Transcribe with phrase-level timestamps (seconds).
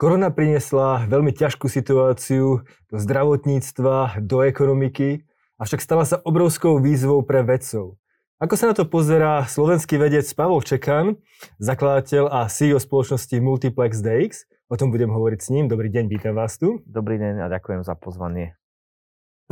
[0.00, 5.28] Korona priniesla veľmi ťažkú situáciu do zdravotníctva, do ekonomiky,
[5.60, 8.00] avšak stala sa obrovskou výzvou pre vedcov.
[8.40, 11.20] Ako sa na to pozerá slovenský vedec Pavol Čekan,
[11.60, 14.48] zakladateľ a CEO spoločnosti Multiplex DX?
[14.72, 15.68] O tom budem hovoriť s ním.
[15.68, 16.80] Dobrý deň, vítam vás tu.
[16.88, 18.56] Dobrý deň a ďakujem za pozvanie.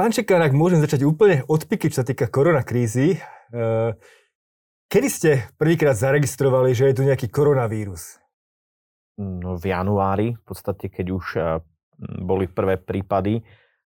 [0.01, 3.93] Pán Čekan, ak môžem začať úplne od piky, čo sa týka koronakrízy, eh,
[4.89, 5.31] kedy ste
[5.61, 8.17] prvýkrát zaregistrovali, že je tu nejaký koronavírus?
[9.19, 11.59] No, v januári, v podstate keď už eh,
[12.23, 13.43] boli prvé prípady,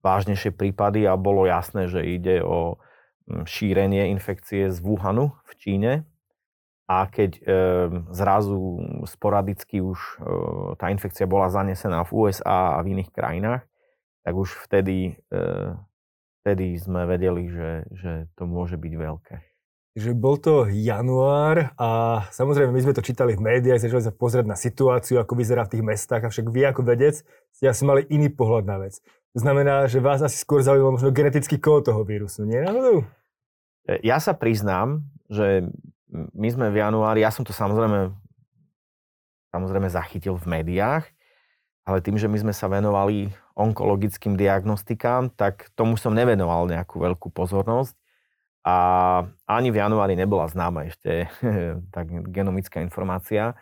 [0.04, 2.77] vážnejšie prípady a bolo jasné, že ide o
[3.26, 5.94] hm, šírenie infekcie z Wuhanu v Číne.
[6.84, 7.41] A keď e,
[8.12, 8.59] zrazu
[9.08, 10.16] sporadicky už e,
[10.76, 13.63] tá infekcia bola zanesená v USA a v iných krajinách,
[14.27, 15.40] tak už vtedy, e,
[16.44, 19.52] vtedy sme vedeli, že, že to môže byť veľké
[19.93, 24.49] že bol to január a samozrejme my sme to čítali v médiách, začali sa pozrieť
[24.49, 27.21] na situáciu, ako vyzerá v tých mestách, avšak vy ako vedec
[27.54, 28.98] ste asi mali iný pohľad na vec.
[29.37, 33.05] To znamená, že vás asi skôr zaujímal možno genetický kód toho vírusu, nie náhodou?
[33.85, 35.70] E, ja sa priznám, že
[36.13, 38.13] my sme v januári, ja som to samozrejme,
[39.53, 41.05] samozrejme zachytil v médiách,
[41.85, 47.29] ale tým, že my sme sa venovali onkologickým diagnostikám, tak tomu som nevenoval nejakú veľkú
[47.29, 47.93] pozornosť.
[48.63, 48.75] A
[49.43, 51.27] ani v januári nebola známa ešte
[51.95, 53.59] tak genomická informácia.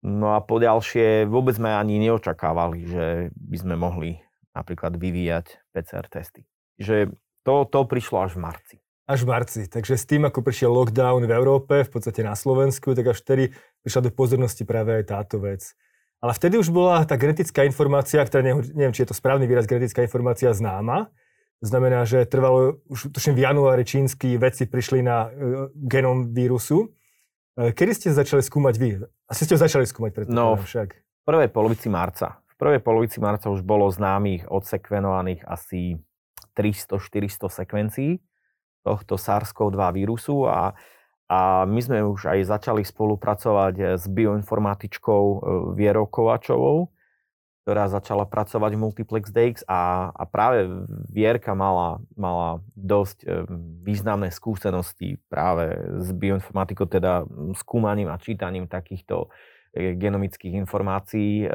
[0.00, 4.20] No a po ďalšie, vôbec sme ani neočakávali, že by sme mohli
[4.56, 6.44] napríklad vyvíjať PCR testy.
[6.80, 7.12] Že
[7.44, 8.76] to, to prišlo až v marci.
[9.08, 9.60] Až v marci.
[9.68, 13.52] Takže s tým, ako prišiel lockdown v Európe, v podstate na Slovensku, tak až vtedy
[13.84, 15.76] prišla do pozornosti práve aj táto vec.
[16.20, 20.04] Ale vtedy už bola tá genetická informácia, ktorá neviem, či je to správny výraz, genetická
[20.04, 21.08] informácia známa.
[21.60, 25.32] Znamená, že trvalo, už tuším v januári čínsky vedci prišli na uh,
[25.76, 26.88] genom vírusu.
[27.56, 29.04] Uh, kedy ste začali skúmať vy?
[29.28, 30.96] Asi ste ho začali skúmať pred No, však.
[30.96, 32.40] v prvej polovici marca.
[32.48, 36.00] V prvej polovici marca už bolo známych odsekvenovaných asi
[36.56, 38.20] 300-400 sekvencií
[38.82, 40.72] tohto SARS-CoV-2 vírusu a,
[41.28, 45.36] a my sme už aj začali spolupracovať s bioinformatičkou e,
[45.76, 46.88] Vierou Kovačovou,
[47.60, 50.64] ktorá začala pracovať v Multiplex DX a, a práve
[51.12, 53.26] Vierka mala, mala dosť e,
[53.84, 57.28] významné skúsenosti práve s bioinformatikou, teda
[57.60, 59.28] skúmaním a čítaním takýchto
[59.76, 61.48] e, genomických informácií e,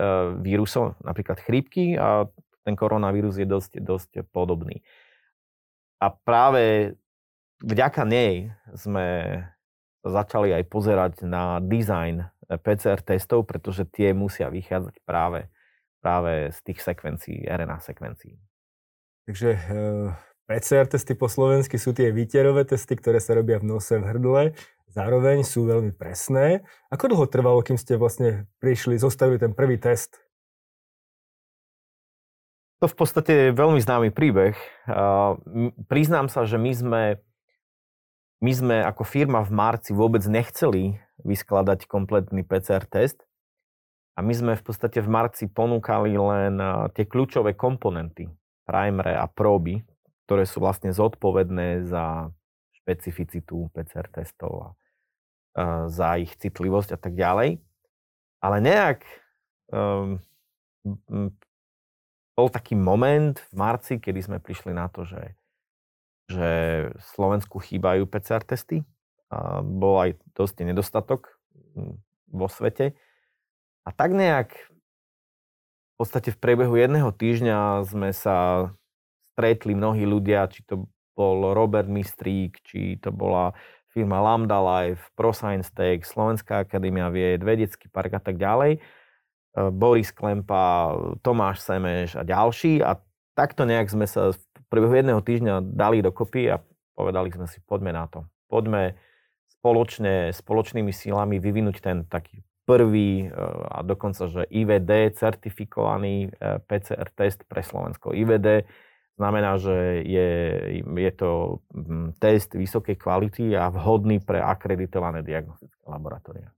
[0.45, 2.29] vírusov, napríklad chrípky a
[2.61, 4.85] ten koronavírus je dosť, dosť podobný.
[5.97, 6.93] A práve
[7.65, 9.41] vďaka nej sme
[10.05, 15.49] začali aj pozerať na design PCR testov, pretože tie musia vychádzať práve
[16.05, 18.37] práve z tých sekvencií, RNA sekvencií.
[19.25, 19.61] Takže e,
[20.45, 24.53] PCR testy po slovensky sú tie výterové testy, ktoré sa robia v nose, v hrdle.
[24.93, 26.61] Zároveň sú veľmi presné.
[26.93, 30.21] Ako dlho trvalo, kým ste vlastne prišli, zostavili ten prvý test?
[32.85, 34.53] To v podstate je veľmi známy príbeh.
[35.89, 37.03] Priznám sa, že my sme,
[38.45, 43.24] my sme ako firma v marci vôbec nechceli vyskladať kompletný PCR test,
[44.15, 46.55] a my sme v podstate v marci ponúkali len
[46.95, 48.31] tie kľúčové komponenty,
[48.63, 49.83] primere a próby,
[50.25, 52.31] ktoré sú vlastne zodpovedné za
[52.81, 54.67] špecificitu PCR testov a
[55.91, 57.59] za ich citlivosť a tak ďalej.
[58.43, 59.03] Ale nejak
[59.71, 60.19] um,
[62.35, 65.23] bol taký moment v marci, kedy sme prišli na to, že,
[66.27, 66.49] že
[67.15, 68.83] Slovensku chýbajú PCR testy.
[69.31, 71.39] A bol aj dosť nedostatok
[72.29, 72.93] vo svete.
[73.85, 78.67] A tak nejak v podstate v priebehu jedného týždňa sme sa
[79.31, 83.55] stretli mnohí ľudia, či to bol Robert Mistrík, či to bola
[83.95, 88.75] firma Lambda Life, ProScience Tech, Slovenská akadémia vied, Vedecký park a tak ďalej.
[88.75, 88.79] E,
[89.71, 90.91] Boris Klempa,
[91.23, 92.83] Tomáš Semeš a ďalší.
[92.83, 92.99] A
[93.39, 96.59] takto nejak sme sa v priebehu jedného týždňa dali dokopy a
[96.91, 98.27] povedali sme si, poďme na to.
[98.51, 98.99] Poďme
[99.47, 103.31] spoločne, spoločnými sílami vyvinúť ten taký prvý eh,
[103.71, 108.11] a dokonca, že IVD certifikovaný eh, PCR test pre Slovensko.
[108.11, 108.65] IVD
[109.15, 110.29] znamená, že je,
[110.83, 116.51] je to hm, test vysokej kvality a vhodný pre akreditované diagnostické laboratória.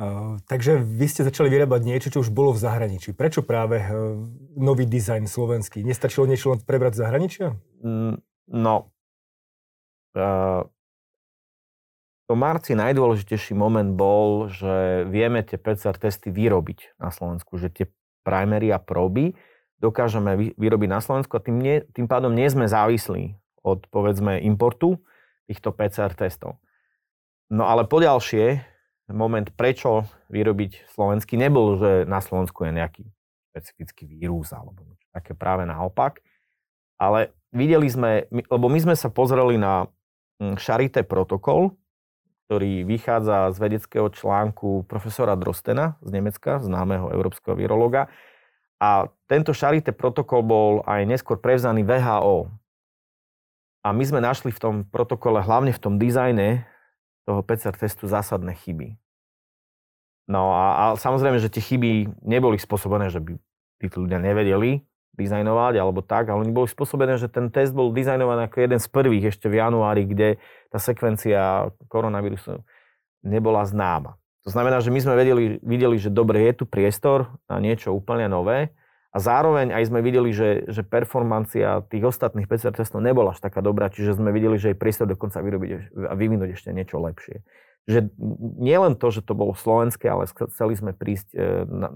[0.00, 3.12] Uh, takže vy ste začali vyrábať niečo, čo už bolo v zahraničí.
[3.12, 4.18] Prečo práve uh,
[4.56, 5.84] nový dizajn slovenský?
[5.84, 7.46] Nestačilo niečo len prebrať z zahraničia?
[7.84, 8.16] Mm,
[8.50, 8.90] no,
[10.16, 10.64] uh,
[12.30, 17.86] to marci najdôležitejší moment bol, že vieme tie PCR testy vyrobiť na Slovensku, že tie
[18.22, 19.34] primery a proby
[19.82, 23.34] dokážeme vyrobiť na Slovensku a tým, nie, tým pádom nie sme závislí
[23.66, 25.02] od, povedzme, importu
[25.50, 26.62] týchto PCR testov.
[27.50, 28.62] No ale poďalšie,
[29.10, 33.04] moment, prečo vyrobiť slovenský, nebol, že na Slovensku je nejaký
[33.52, 36.22] špecifický vírus alebo niečo také práve naopak.
[36.96, 39.90] Ale videli sme, lebo my sme sa pozreli na
[40.58, 41.74] Charité protokol,
[42.52, 48.12] ktorý vychádza z vedeckého článku profesora Drostena z Nemecka, známeho európskeho virologa.
[48.76, 52.52] A tento Charité protokol bol aj neskôr prevzaný VHO.
[53.80, 56.68] A my sme našli v tom protokole, hlavne v tom dizajne
[57.24, 59.00] toho PCR testu zásadné chyby.
[60.28, 63.40] No a, a samozrejme, že tie chyby neboli spôsobené, že by
[63.80, 68.48] títo ľudia nevedeli dizajnovať alebo tak, ale oni boli spôsobené, že ten test bol dizajnovaný
[68.48, 70.40] ako jeden z prvých ešte v januári, kde
[70.72, 72.64] tá sekvencia koronavírusu
[73.20, 74.16] nebola známa.
[74.42, 78.26] To znamená, že my sme vedeli, videli, že dobre, je tu priestor na niečo úplne
[78.26, 78.74] nové
[79.12, 83.60] a zároveň aj sme videli, že, že performancia tých ostatných PCR testov nebola až taká
[83.60, 87.44] dobrá, čiže sme videli, že je priestor dokonca vyrobiť a vyvinúť ešte niečo lepšie.
[87.86, 88.08] Že
[88.58, 91.88] nie len to, že to bolo slovenské, ale chceli sme prísť e, na,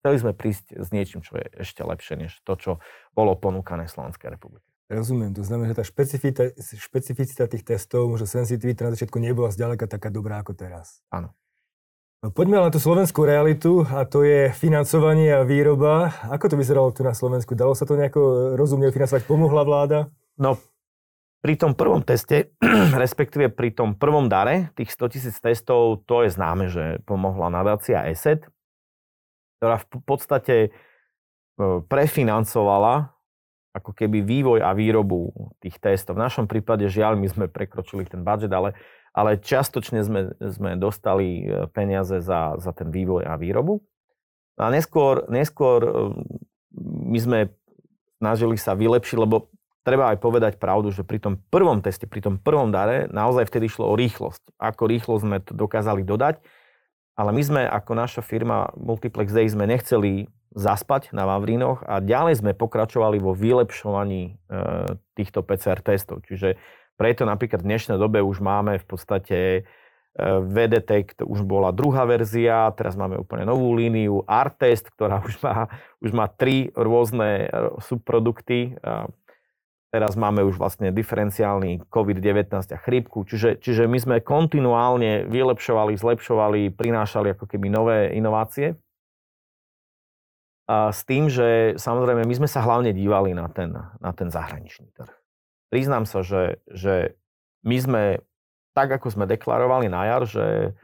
[0.00, 2.72] Chceli sme prísť s niečím, čo je ešte lepšie, než to, čo
[3.12, 4.64] bolo ponúkané Slovenskej republike.
[4.90, 9.86] Rozumiem, to znamená, že tá špecificita, špecificita tých testov, možno sensitivita na začiatku nebola zďaleka
[9.86, 11.04] taká dobrá ako teraz.
[11.12, 11.30] Áno.
[12.20, 16.12] No, poďme na tú slovenskú realitu a to je financovanie a výroba.
[16.28, 17.56] Ako to vyzeralo tu na Slovensku?
[17.56, 19.24] Dalo sa to nejako rozumne financovať?
[19.24, 19.98] Pomohla vláda?
[20.36, 20.60] No,
[21.40, 22.52] pri tom prvom teste,
[23.04, 28.04] respektíve pri tom prvom dare, tých 100 tisíc testov, to je známe, že pomohla nadácia
[28.04, 28.44] ESET
[29.60, 30.68] ktorá v podstate e,
[31.84, 33.12] prefinancovala
[33.76, 35.30] ako keby vývoj a výrobu
[35.60, 36.16] tých testov.
[36.16, 38.74] V našom prípade žiaľ, my sme prekročili ten budget, ale,
[39.12, 43.84] ale čiastočne sme, sme dostali e, peniaze za, za ten vývoj a výrobu.
[44.56, 45.90] A neskôr, neskôr e,
[47.12, 47.38] my sme
[48.16, 49.52] snažili sa vylepšiť, lebo
[49.84, 53.68] treba aj povedať pravdu, že pri tom prvom teste, pri tom prvom dare, naozaj vtedy
[53.68, 54.56] šlo o rýchlosť.
[54.56, 56.40] Ako rýchlo sme to dokázali dodať
[57.20, 62.40] ale my sme ako naša firma Multiplex Day sme nechceli zaspať na Vavrinoch a ďalej
[62.40, 64.32] sme pokračovali vo vylepšovaní e,
[65.14, 66.24] týchto PCR testov.
[66.24, 66.56] Čiže
[66.96, 69.60] preto napríklad v dnešnej dobe už máme v podstate e,
[70.40, 75.68] VDTEC, už bola druhá verzia, teraz máme úplne novú líniu, ARTEST, ktorá už má,
[76.00, 77.48] už má tri rôzne e,
[77.84, 78.80] subprodukty.
[79.90, 86.70] Teraz máme už vlastne diferenciálny COVID-19 a chrípku, čiže, čiže my sme kontinuálne vylepšovali, zlepšovali,
[86.70, 88.78] prinášali ako keby nové inovácie.
[90.70, 94.94] A s tým, že samozrejme my sme sa hlavne dívali na ten, na ten zahraničný
[94.94, 95.10] trh.
[95.74, 97.18] Priznám sa, že, že
[97.66, 98.02] my sme,
[98.78, 100.78] tak ako sme deklarovali na jar, že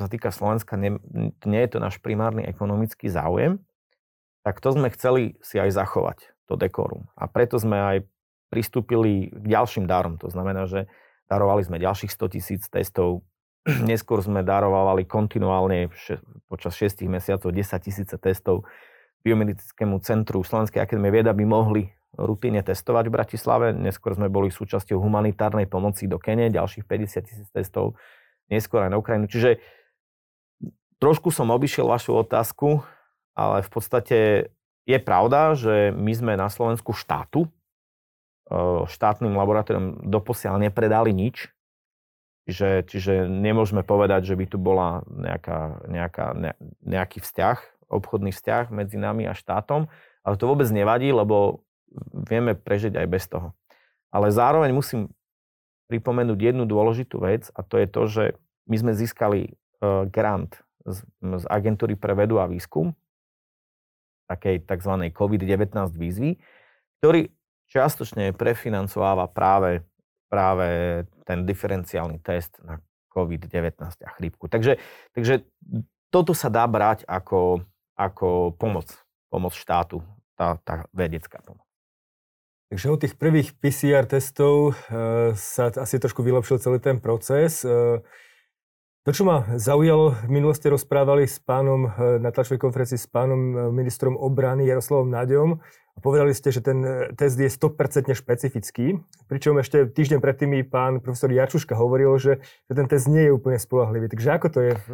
[0.00, 0.96] sa týka Slovenska, nie,
[1.44, 3.60] nie je to náš primárny ekonomický záujem,
[4.40, 7.12] tak to sme chceli si aj zachovať, to dekorum.
[7.12, 7.96] A preto sme aj
[8.48, 10.16] pristúpili k ďalším darom.
[10.22, 10.86] To znamená, že
[11.26, 13.26] darovali sme ďalších 100 tisíc testov.
[13.90, 15.90] Neskôr sme darovali kontinuálne
[16.46, 18.66] počas 6 mesiacov 10 tisíce testov
[19.26, 23.66] biomedickému centru Slovenskej akadémie vied, aby mohli rutine testovať v Bratislave.
[23.74, 27.98] Neskôr sme boli súčasťou humanitárnej pomoci do Kene, ďalších 50 tisíc testov,
[28.46, 29.26] neskôr aj na Ukrajinu.
[29.26, 29.58] Čiže
[31.02, 32.86] trošku som obišiel vašu otázku,
[33.34, 34.18] ale v podstate
[34.86, 37.50] je pravda, že my sme na Slovensku štátu,
[38.86, 41.50] štátnym laboratóriom doposiaľ nepredali nič.
[42.46, 46.52] Čiže, čiže nemôžeme povedať, že by tu bola nejaká, nejaká, ne,
[46.86, 49.90] nejaký vzťah, obchodný vzťah medzi nami a štátom,
[50.22, 51.66] ale to vôbec nevadí, lebo
[52.14, 53.50] vieme prežiť aj bez toho.
[54.14, 55.10] Ale zároveň musím
[55.90, 58.24] pripomenúť jednu dôležitú vec a to je to, že
[58.70, 59.54] my sme získali
[60.10, 62.94] grant z, z agentúry pre vedu a výskum,
[64.26, 64.92] takej tzv.
[65.14, 66.38] COVID-19 výzvy,
[67.02, 67.30] ktorý
[67.70, 69.82] čiastočne prefinancováva práve,
[70.30, 72.78] práve ten diferenciálny test na
[73.10, 74.46] COVID-19 a chrípku.
[74.46, 74.76] Takže,
[75.16, 75.46] takže
[76.12, 77.64] toto sa dá brať ako,
[77.96, 78.92] ako pomoc,
[79.32, 80.04] pomoc štátu,
[80.36, 81.66] tá, tá vedecká pomoc.
[82.66, 87.62] Takže od tých prvých PCR testov e, sa asi trošku vylepšil celý ten proces.
[87.62, 88.02] E,
[89.06, 93.54] to, čo ma zaujalo, v minulosti rozprávali s pánom e, na tlačovej konferencii s pánom
[93.54, 95.62] e, ministrom obrany Jaroslavom Naďom
[95.94, 98.98] a povedali ste, že ten e, test je 100% špecifický,
[99.30, 103.32] pričom ešte týždeň predtým mi pán profesor Jačuška hovoril, že, že ten test nie je
[103.32, 104.10] úplne spolahlivý.
[104.10, 104.86] Takže ako to je v,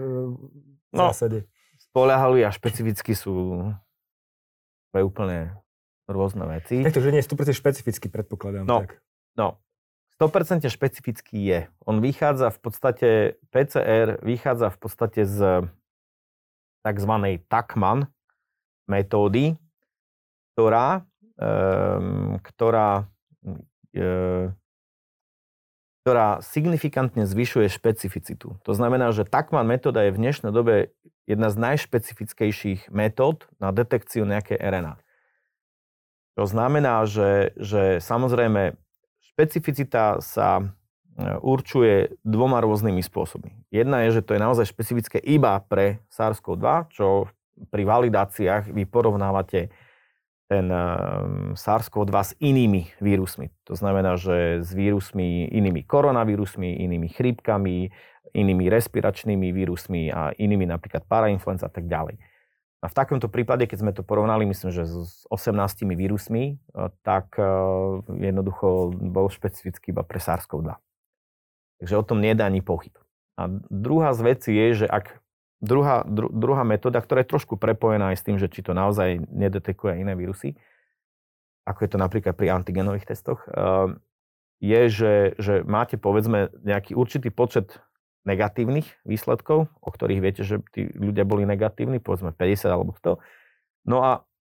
[0.92, 1.48] no, zásade?
[1.80, 3.64] Spolahlivý a špecifický sú
[4.92, 5.56] úplne
[6.04, 6.84] rôzne veci.
[6.84, 8.68] Takže nie je 100% špecifický, predpokladám.
[8.68, 9.00] No, tak.
[9.40, 9.56] no
[10.22, 11.60] 100% špecifický je.
[11.82, 13.08] On vychádza v podstate,
[13.50, 15.66] PCR vychádza v podstate z
[16.86, 17.12] tzv.
[17.50, 18.06] TACMAN
[18.86, 19.58] metódy,
[20.54, 21.02] ktorá,
[21.34, 23.10] um, ktorá
[23.98, 24.46] uh,
[26.02, 28.58] ktorá signifikantne zvyšuje špecificitu.
[28.66, 30.90] To znamená, že Takman metóda je v dnešnej dobe
[31.30, 34.98] jedna z najšpecifickejších metód na detekciu nejakej RNA.
[36.34, 38.74] To znamená, že, že samozrejme
[39.32, 40.64] špecificita sa e,
[41.40, 43.72] určuje dvoma rôznymi spôsobmi.
[43.72, 47.32] Jedna je, že to je naozaj špecifické iba pre SARS-CoV-2, čo
[47.72, 49.72] pri validáciách vy porovnávate
[50.52, 53.48] ten ehm, SARS-CoV-2 s inými vírusmi.
[53.64, 57.88] To znamená, že s vírusmi, inými koronavírusmi, inými chrípkami,
[58.36, 62.20] inými respiračnými vírusmi a inými napríklad parainfluenza a tak ďalej.
[62.82, 67.38] A v takomto prípade, keď sme to porovnali, myslím, že s 18 vírusmi, eh, tak
[67.38, 67.46] eh,
[68.10, 70.74] jednoducho bol špecifický iba pre SARS-CoV-2.
[71.82, 72.94] Takže o tom nedá ani pochyb.
[73.38, 75.22] A druhá z vecí je, že ak
[75.62, 79.22] Druhá, dru, druhá metóda, ktorá je trošku prepojená aj s tým, že či to naozaj
[79.30, 80.58] nedetekuje iné vírusy,
[81.62, 84.02] ako je to napríklad pri antigenových testoch, ehm,
[84.58, 87.78] je, že, že máte povedzme nejaký určitý počet
[88.22, 93.18] negatívnych výsledkov, o ktorých viete, že tí ľudia boli negatívni, povedzme 50 alebo 100.
[93.86, 94.12] No a,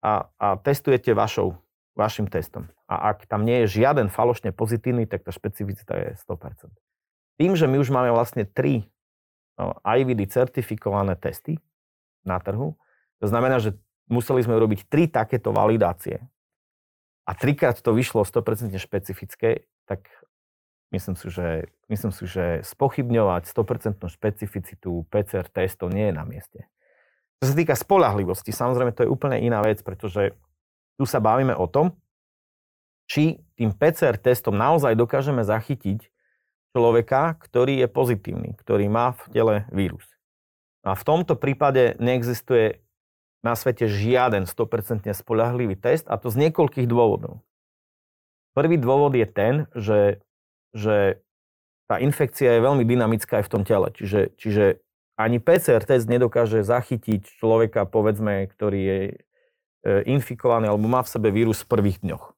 [0.03, 1.55] a, a testujete vašou,
[1.95, 2.67] vašim testom.
[2.91, 6.75] A ak tam nie je žiaden falošne pozitívny, tak tá špecificita je 100%.
[7.39, 8.91] Tým, že my už máme vlastne tri
[9.87, 11.61] IVD certifikované testy
[12.27, 12.75] na trhu.
[13.23, 13.79] To znamená, že
[14.11, 16.19] museli sme urobiť tri takéto validácie.
[17.23, 20.11] A trikrát to vyšlo 100% špecifické, tak
[20.93, 26.69] myslím si, že, myslím si, že spochybňovať 100% špecificitu PCR testov nie je na mieste.
[27.43, 30.37] Čo sa týka spolahlivosti, samozrejme to je úplne iná vec, pretože
[30.95, 31.97] tu sa bavíme o tom,
[33.11, 36.07] či tým PCR testom naozaj dokážeme zachytiť
[36.73, 40.07] človeka, ktorý je pozitívny, ktorý má v tele vírus.
[40.87, 42.83] A v tomto prípade neexistuje
[43.43, 47.43] na svete žiaden 100% spolahlivý test a to z niekoľkých dôvodov.
[48.55, 50.23] Prvý dôvod je ten, že,
[50.73, 51.21] že
[51.87, 53.93] tá infekcia je veľmi dynamická aj v tom tele.
[53.93, 54.65] Čiže, čiže
[55.21, 59.13] ani PCR test nedokáže zachytiť človeka, povedzme, ktorý je e,
[60.09, 62.33] infikovaný alebo má v sebe vírus v prvých dňoch.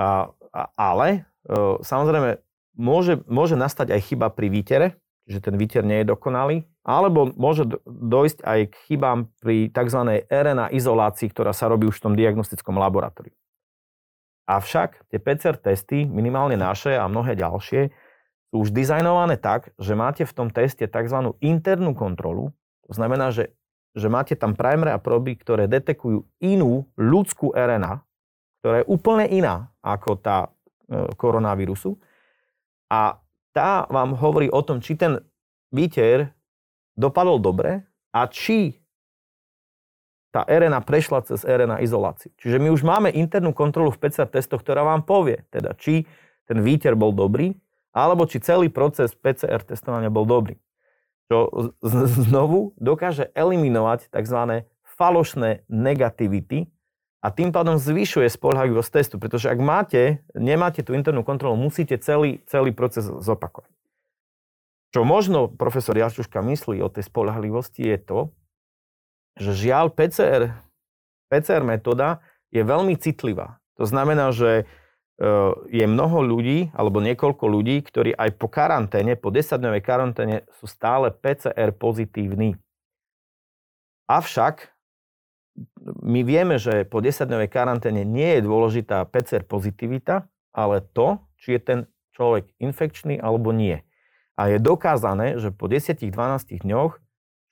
[0.00, 2.40] A, a, ale e, samozrejme
[2.78, 4.86] môže, môže nastať aj chyba pri výtere,
[5.28, 10.24] že ten výter nie je dokonalý, alebo môže dojsť aj k chybám pri tzv.
[10.24, 13.36] RNA izolácii, ktorá sa robí už v tom diagnostickom laboratóriu.
[14.48, 17.92] Avšak tie PCR testy, minimálne naše a mnohé ďalšie,
[18.48, 21.36] sú už dizajnované tak, že máte v tom teste tzv.
[21.44, 22.56] internú kontrolu.
[22.88, 23.52] To znamená, že,
[23.92, 28.00] že máte tam primer a proby, ktoré detekujú inú ľudskú RNA,
[28.64, 30.48] ktorá je úplne iná ako tá
[30.88, 32.00] e, koronavírusu
[32.88, 33.20] a
[33.52, 35.20] tá vám hovorí o tom, či ten
[35.68, 36.32] výter
[36.96, 37.84] dopadol dobre
[38.16, 38.80] a či
[40.28, 42.28] tá RNA prešla cez RNA izoláciu.
[42.36, 46.04] Čiže my už máme internú kontrolu v PCR testoch, ktorá vám povie, teda či
[46.44, 47.56] ten výter bol dobrý,
[47.96, 50.60] alebo či celý proces PCR testovania bol dobrý.
[51.28, 51.72] Čo
[52.28, 54.64] znovu dokáže eliminovať tzv.
[54.84, 56.68] falošné negativity,
[57.18, 62.38] a tým pádom zvyšuje spolahlivosť testu, pretože ak máte, nemáte tú internú kontrolu, musíte celý,
[62.46, 63.74] celý proces zopakovať.
[64.94, 68.20] Čo možno profesor Jaščuška myslí o tej spolahlivosti je to,
[69.38, 70.52] že žiaľ PCR,
[71.30, 73.62] PCR metóda je veľmi citlivá.
[73.78, 74.64] To znamená, že e,
[75.70, 81.14] je mnoho ľudí, alebo niekoľko ľudí, ktorí aj po karanténe, po 10-dňovej karanténe sú stále
[81.14, 82.58] PCR pozitívni.
[84.10, 84.74] Avšak
[86.02, 91.60] my vieme, že po 10-dňovej karanténe nie je dôležitá PCR pozitivita, ale to, či je
[91.62, 91.78] ten
[92.14, 93.82] človek infekčný alebo nie.
[94.38, 96.98] A je dokázané, že po 10-12 dňoch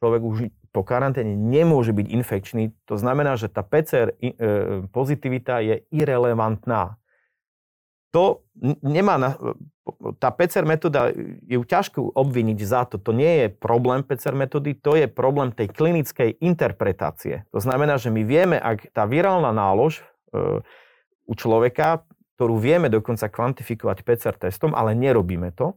[0.02, 0.36] človek už
[0.76, 2.76] po karanténe nemôže byť infekčný.
[2.84, 7.00] To znamená, že tá PCR e, pozitivita je irrelevantná
[8.16, 8.48] to
[8.80, 9.36] nemá, na,
[10.16, 11.12] tá PCR metóda,
[11.44, 12.96] ju ťažko obviniť za to.
[12.96, 17.44] To nie je problém PCR metódy, to je problém tej klinickej interpretácie.
[17.52, 20.64] To znamená, že my vieme, ak tá virálna nálož e,
[21.28, 22.08] u človeka,
[22.40, 25.76] ktorú vieme dokonca kvantifikovať PCR testom, ale nerobíme to,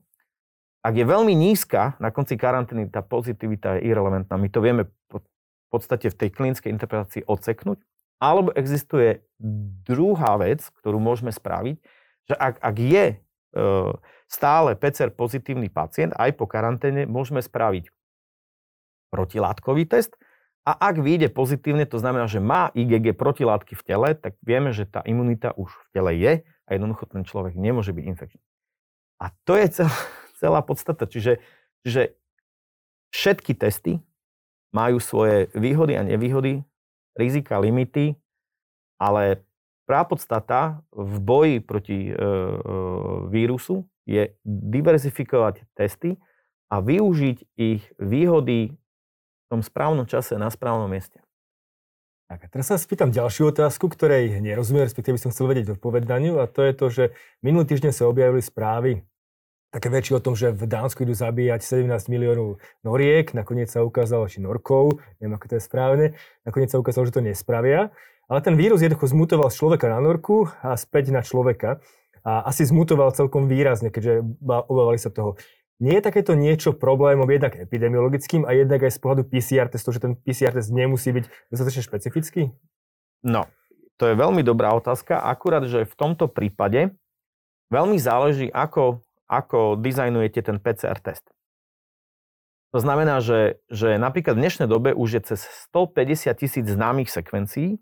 [0.80, 4.40] ak je veľmi nízka, na konci karantény tá pozitivita je irrelevantná.
[4.40, 7.78] My to vieme v podstate v tej klinickej interpretácii odseknúť.
[8.20, 9.24] Alebo existuje
[9.88, 11.78] druhá vec, ktorú môžeme spraviť,
[12.28, 13.18] že ak, ak je e,
[14.28, 17.88] stále PCR pozitívny pacient, aj po karanténe môžeme spraviť
[19.10, 20.20] protilátkový test
[20.68, 24.86] a ak vyjde pozitívne, to znamená, že má IgG protilátky v tele, tak vieme, že
[24.86, 28.44] tá imunita už v tele je a jednoducho ten človek nemôže byť infekčný.
[29.24, 29.96] A to je celá,
[30.40, 31.04] celá podstata.
[31.06, 31.44] Čiže,
[31.84, 32.16] čiže
[33.12, 34.00] všetky testy
[34.72, 36.64] majú svoje výhody a nevýhody,
[37.20, 38.16] rizika, limity,
[38.96, 39.44] ale
[39.90, 42.18] Prvá podstata v boji proti e, e,
[43.34, 46.14] vírusu je diverzifikovať testy
[46.70, 51.18] a využiť ich výhody v tom správnom čase na správnom mieste.
[52.30, 56.46] Tak a teraz sa spýtam ďalšiu otázku, ktorej nerozumiem, respektíve som chcel vedieť odpovedaniu a
[56.46, 57.04] to je to, že
[57.42, 59.02] minulý týždeň sa objavili správy
[59.70, 64.26] také väčšie o tom, že v Dánsku idú zabíjať 17 miliónov noriek, nakoniec sa ukázalo,
[64.26, 66.06] či norkov, neviem ako to je správne,
[66.46, 67.94] nakoniec sa ukázalo, že to nespravia.
[68.30, 71.82] Ale ten vírus jednoducho zmutoval z človeka na norku a späť na človeka.
[72.22, 75.40] A asi zmutoval celkom výrazne, keďže obávali sa toho.
[75.80, 80.04] Nie je takéto niečo problémom jednak epidemiologickým a jednak aj z pohľadu PCR testu, že
[80.04, 82.42] ten PCR test nemusí byť dostatočne špecifický?
[83.24, 83.48] No,
[83.96, 85.24] to je veľmi dobrá otázka.
[85.24, 86.94] Akurát, že v tomto prípade
[87.72, 91.30] veľmi záleží, ako, ako dizajnujete ten PCR test.
[92.74, 95.40] To znamená, že, že napríklad v dnešnej dobe už je cez
[95.74, 97.80] 150 tisíc známych sekvencií e,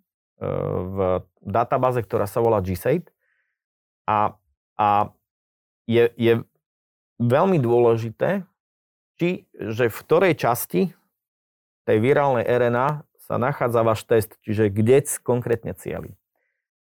[0.88, 3.12] v databáze, ktorá sa volá GSAID.
[4.08, 4.39] A,
[4.80, 5.12] a
[5.88, 6.34] je, je
[7.20, 8.48] veľmi dôležité,
[9.20, 10.96] či, že v ktorej časti
[11.84, 16.16] tej virálnej RNA sa nachádza váš test, čiže kde konkrétne cieli.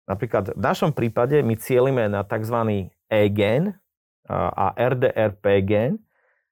[0.03, 2.91] Napríklad v našom prípade my cielime na tzv.
[3.05, 3.77] E-gen
[4.29, 6.01] a RDRP gen,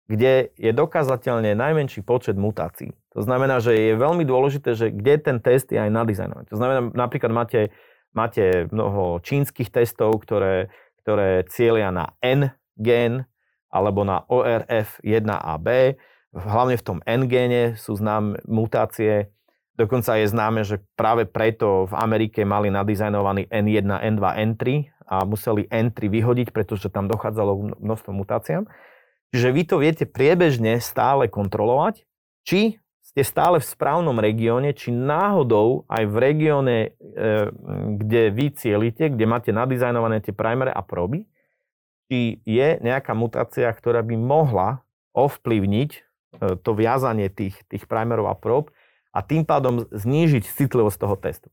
[0.06, 2.94] kde je dokázateľne najmenší počet mutácií.
[3.18, 6.46] To znamená, že je veľmi dôležité, že kde ten test je aj nadizajnovaný.
[6.50, 7.62] To znamená, napríklad máte,
[8.14, 10.70] máte mnoho čínskych testov, ktoré,
[11.02, 13.26] ktoré cieľia na N gen,
[13.74, 15.98] alebo na ORF 1AB.
[16.34, 19.34] Hlavne v tom N-géne sú známe mutácie.
[19.74, 25.68] Dokonca je známe, že práve preto v Amerike mali nadizajnovaný N1, N2, N3 a museli
[25.70, 28.68] N3 vyhodiť, pretože tam dochádzalo množstvo mutáciám.
[29.34, 32.06] Čiže vy to viete priebežne stále kontrolovať,
[32.46, 32.78] či
[33.14, 36.90] ste stále v správnom regióne, či náhodou aj v regióne, e,
[38.02, 41.30] kde vy cielite, kde máte nadizajnované tie primere a proby,
[42.10, 44.82] či je nejaká mutácia, ktorá by mohla
[45.14, 46.00] ovplyvniť e,
[46.58, 48.74] to viazanie tých, tých primerov a prób
[49.14, 51.53] a tým pádom znížiť citlivosť toho testu.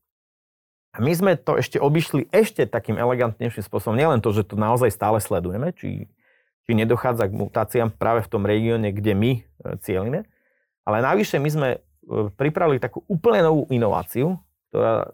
[0.91, 3.95] A my sme to ešte obišli ešte takým elegantnejším spôsobom.
[3.95, 6.11] Nielen to, že to naozaj stále sledujeme, či,
[6.67, 9.41] či nedochádza k mutáciám práve v tom regióne, kde my e,
[9.79, 10.27] cieľime,
[10.83, 11.79] ale navyše my sme e,
[12.35, 14.35] pripravili takú úplne novú inováciu,
[14.71, 15.11] ktorá,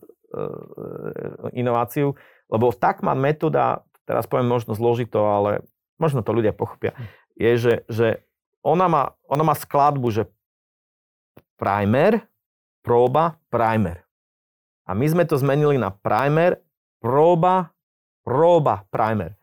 [1.55, 2.13] inováciu,
[2.51, 5.67] lebo TACMAN metóda teraz poviem možno zložito, ale
[5.99, 7.05] možno to ľudia pochopia, hm.
[7.35, 8.07] je, že, že
[8.63, 10.23] ona, má, ona má skladbu, že
[11.59, 12.23] primer,
[12.79, 14.06] próba, primer.
[14.87, 16.63] A my sme to zmenili na primer,
[17.03, 17.75] próba,
[18.23, 19.35] próba, primer.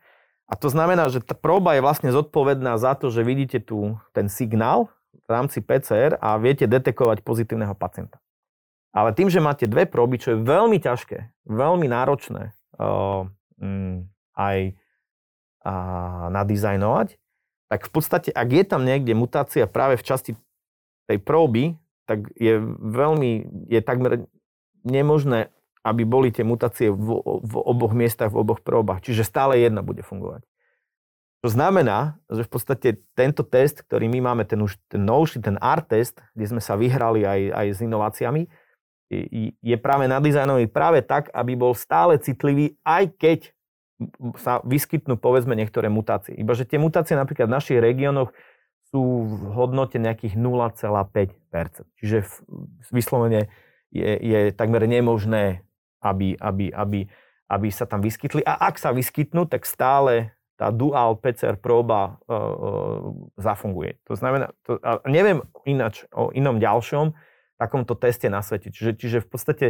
[0.49, 4.29] A to znamená, že tá próba je vlastne zodpovedná za to, že vidíte tu ten
[4.29, 4.89] signál
[5.25, 8.21] v rámci PCR a viete detekovať pozitívneho pacienta.
[8.93, 13.27] Ale tým, že máte dve próby, čo je veľmi ťažké, veľmi náročné, uh,
[13.59, 14.57] mm, aj
[15.65, 15.73] a,
[16.29, 17.17] nadizajnovať,
[17.67, 20.31] tak v podstate, ak je tam niekde mutácia práve v časti
[21.09, 23.31] tej próby, tak je veľmi,
[23.67, 24.29] je takmer
[24.85, 25.49] nemožné,
[25.85, 29.01] aby boli tie mutácie v, v oboch miestach, v oboch próbach.
[29.05, 30.45] Čiže stále jedna bude fungovať.
[31.45, 35.61] To znamená, že v podstate tento test, ktorý my máme, ten už ten novší, ten
[35.61, 38.49] R-test, kde sme sa vyhrali aj, aj s inováciami,
[39.61, 43.39] je práve nadizajnovaný práve tak, aby bol stále citlivý, aj keď
[44.41, 46.33] sa vyskytnú povedzme niektoré mutácie.
[46.33, 48.33] Iba že tie mutácie napríklad v našich regiónoch
[48.89, 51.85] sú v hodnote nejakých 0,5%.
[52.01, 52.17] Čiže
[52.89, 53.53] vyslovene
[53.95, 55.63] je, je takmer nemožné,
[56.03, 56.99] aby, aby, aby,
[57.47, 58.43] aby sa tam vyskytli.
[58.43, 62.47] A ak sa vyskytnú, tak stále tá dual PCR próba uh, uh,
[63.35, 63.99] zafunguje.
[64.07, 67.11] To znamená, to, a neviem ináč o inom ďalšom
[67.59, 68.71] takomto teste na svete.
[68.71, 69.65] Čiže, čiže v podstate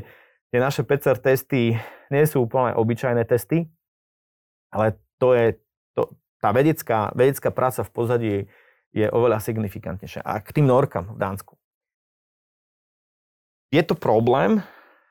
[0.53, 1.77] tie naše PCR testy
[2.13, 3.65] nie sú úplne obyčajné testy,
[4.69, 5.57] ale to je,
[5.97, 8.33] to, tá vedecká, vedecká práca v pozadí
[8.95, 10.21] je oveľa signifikantnejšia.
[10.23, 11.54] A k tým norkám v Dánsku.
[13.75, 14.63] Je to problém,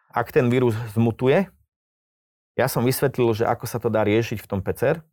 [0.08, 1.52] ak ten vírus zmutuje.
[2.56, 5.04] Ja som vysvetlil, že ako sa to dá riešiť v tom PCR.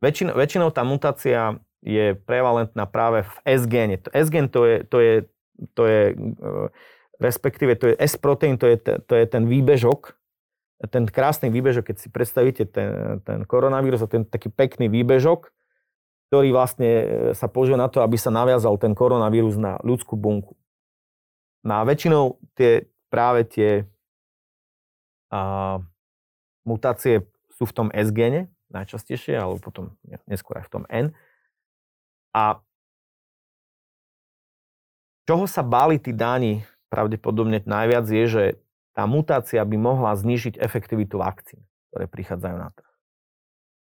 [0.00, 4.00] Väčšinou, väčšinou tá mutácia je prevalentná práve v S-géne.
[4.00, 5.14] S-gen to je, to je,
[5.76, 6.02] to je
[7.20, 10.14] respektíve to je S-proteín, to je, to je ten výbežok,
[10.88, 15.50] ten krásny výbežok, keď si predstavíte ten, ten koronavírus a ten taký pekný výbežok,
[16.30, 20.54] ktorý vlastne e, sa používa na to, aby sa naviazal ten koronavírus na ľudskú bunku.
[21.66, 23.70] No a väčšinou tie, práve tie
[25.32, 25.80] a,
[26.62, 29.84] mutácie sú v tom S-gene najčastejšie, alebo potom
[30.28, 31.06] neskôr aj v tom N.
[32.36, 32.60] A
[35.24, 38.44] čoho sa báli tí dáni pravdepodobne najviac je, že
[38.96, 42.90] tá mutácia by mohla znižiť efektivitu vakcín, ktoré prichádzajú na trh.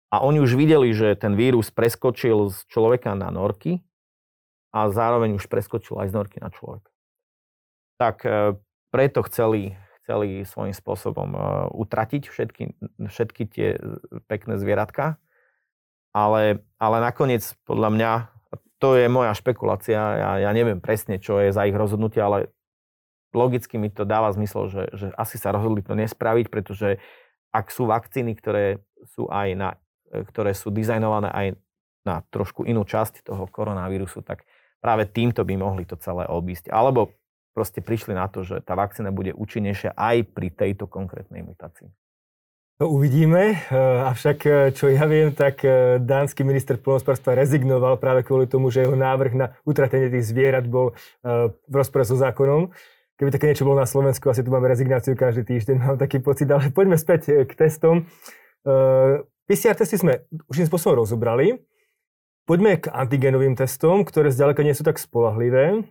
[0.10, 3.86] A oni už videli, že ten vírus preskočil z človeka na norky
[4.74, 6.89] a zároveň už preskočil aj z norky na človeka.
[8.00, 8.56] Tak e,
[8.90, 11.40] preto chceli, chceli svojím spôsobom e,
[11.76, 12.64] utratiť všetky,
[13.12, 13.68] všetky tie
[14.32, 15.20] pekné zvieratka.
[16.16, 18.12] Ale, ale nakoniec, podľa mňa,
[18.82, 22.50] to je moja špekulácia, ja, ja neviem presne, čo je za ich rozhodnutie, ale
[23.36, 26.98] logicky mi to dáva zmysel, že, že asi sa rozhodli to nespraviť, pretože
[27.54, 29.70] ak sú vakcíny, ktoré sú aj na
[30.10, 31.48] E, ktoré sú dizajnované aj
[32.06, 34.46] na trošku inú časť toho koronavírusu, tak
[34.82, 36.74] práve týmto by mohli to celé obísť.
[36.74, 37.14] Alebo
[37.60, 41.92] proste prišli na to, že tá vakcína bude účinnejšia aj pri tejto konkrétnej mutácii.
[42.80, 43.76] To uvidíme, e,
[44.08, 45.68] avšak e, čo ja viem, tak
[46.00, 50.96] dánsky minister plnohospodárstva rezignoval práve kvôli tomu, že jeho návrh na utratenie tých zvierat bol
[51.68, 52.72] v rozpore so zákonom.
[53.20, 56.48] Keby také niečo bolo na Slovensku, asi tu máme rezignáciu každý týždeň, mám taký pocit,
[56.48, 58.08] ale poďme späť k testom.
[59.44, 61.60] PCR testy sme už spôsobom rozobrali.
[62.50, 65.86] Poďme k antigenovým testom, ktoré zďaleka nie sú tak spolahlivé.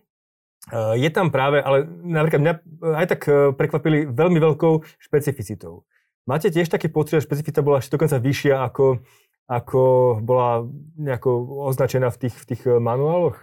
[0.68, 2.54] Eh, je tam práve, ale napríklad mňa
[3.00, 5.88] aj tak eh, prekvapili veľmi veľkou špecificitou.
[6.28, 9.00] Máte tiež taký pocit, že špecificita bola ešte dokonca vyššia, ako,
[9.48, 9.83] ako
[10.20, 10.68] bola
[11.00, 13.40] nejako označená v tých, v tých eh, manuáloch?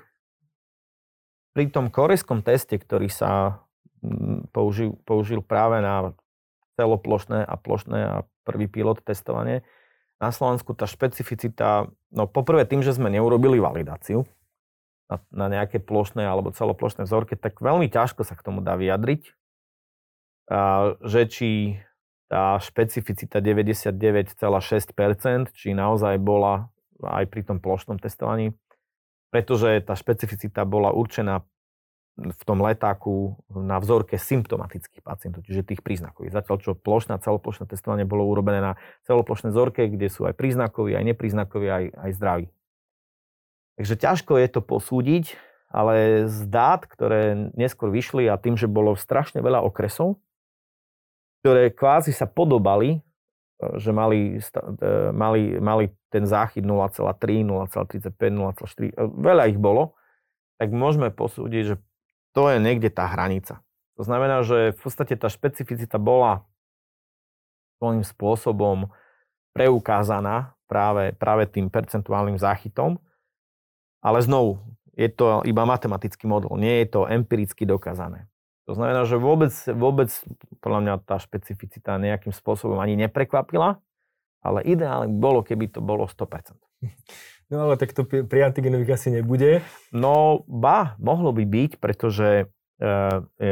[1.58, 3.64] Pri tom korejskom teste, ktorý sa
[4.06, 6.14] mm, použil, použil práve na
[6.78, 9.66] celoplošné a plošné a prvý pilot testovanie,
[10.22, 14.30] na Slovensku tá špecificita, no poprvé tým, že sme neurobili validáciu
[15.10, 19.34] na, na nejaké plošné alebo celoplošné vzorke, tak veľmi ťažko sa k tomu dá vyjadriť,
[20.50, 21.50] a, že či
[22.26, 28.58] tá špecificita 99,6%, či naozaj bola aj pri tom plošnom testovaní,
[29.30, 31.46] pretože tá špecificita bola určená
[32.16, 36.32] v tom letáku na vzorke symptomatických pacientov, čiže tých príznakových.
[36.32, 40.96] Zatiaľ, čo plošné a celoplošné testovanie bolo urobené na celoplošné vzorke, kde sú aj príznakoví,
[40.96, 42.48] aj nepríznakoví, aj, aj zdraví.
[43.76, 45.36] Takže ťažko je to posúdiť,
[45.68, 50.24] ale z dát, ktoré neskôr vyšli a tým, že bolo strašne veľa okresov,
[51.44, 53.00] ktoré kvázi sa podobali, e,
[53.76, 60.00] že mali, e, mali, mali ten záchyt 0,3, 0,35, 0,4, veľa ich bolo,
[60.56, 61.76] tak môžeme posúdiť, že
[62.32, 63.60] to je niekde tá hranica.
[64.00, 66.48] To znamená, že v podstate tá špecificita bola
[67.80, 68.92] svojím spôsobom
[69.56, 73.00] preukázaná práve, práve tým percentuálnym záchytom,
[74.06, 74.62] ale znovu,
[74.94, 78.30] je to iba matematický model, nie je to empiricky dokázané.
[78.70, 80.10] To znamená, že vôbec, vôbec
[80.62, 83.82] podľa mňa tá špecificita nejakým spôsobom ani neprekvapila,
[84.46, 86.54] ale ideálne bolo, keby to bolo 100%.
[87.46, 89.62] No ale tak to pri antigenových asi nebude.
[89.94, 92.46] No ba, mohlo by byť, pretože e,
[93.38, 93.50] e,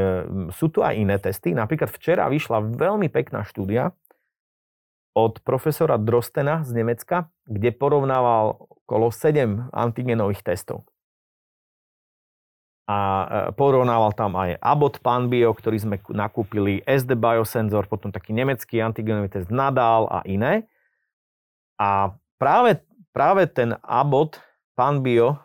[0.50, 1.54] sú tu aj iné testy.
[1.54, 3.94] Napríklad včera vyšla veľmi pekná štúdia
[5.14, 10.86] od profesora Drostena z Nemecka, kde porovnával okolo 7 antigenových testov.
[12.84, 18.84] A e, porovnával tam aj Abbott Panbio, ktorý sme nakúpili, SD Biosensor, potom taký nemecký
[18.84, 20.68] antigenový test Nadal a iné.
[21.80, 24.42] A práve práve ten Abbott,
[24.74, 25.38] pán Bio,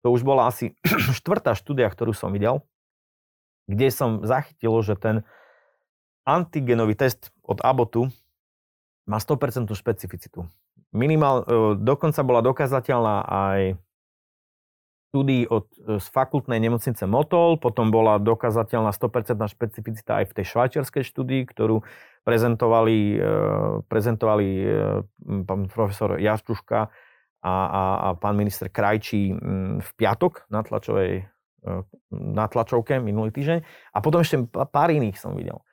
[0.00, 0.72] to už bola asi
[1.20, 2.64] štvrtá štúdia, ktorú som videl,
[3.68, 5.22] kde som zachytil, že ten
[6.24, 8.08] antigenový test od Abbottu
[9.04, 10.48] má 100% špecificitu.
[10.94, 11.44] Minimál, e,
[11.76, 13.60] dokonca bola dokázateľná aj
[15.10, 20.44] štúdii od, e, z fakultnej nemocnice Motol, potom bola dokázateľná 100% špecificita aj v tej
[20.54, 21.82] švajčiarskej štúdii, ktorú
[22.24, 23.28] prezentovali, e,
[23.90, 24.48] prezentovali
[25.44, 26.80] pán profesor Jaščuška
[27.44, 29.36] a, a, a pán minister Krajčí
[29.84, 31.28] v piatok na tlačovej
[32.12, 33.58] na tlačovke minulý týždeň.
[33.96, 35.64] A potom ešte pár iných som videl.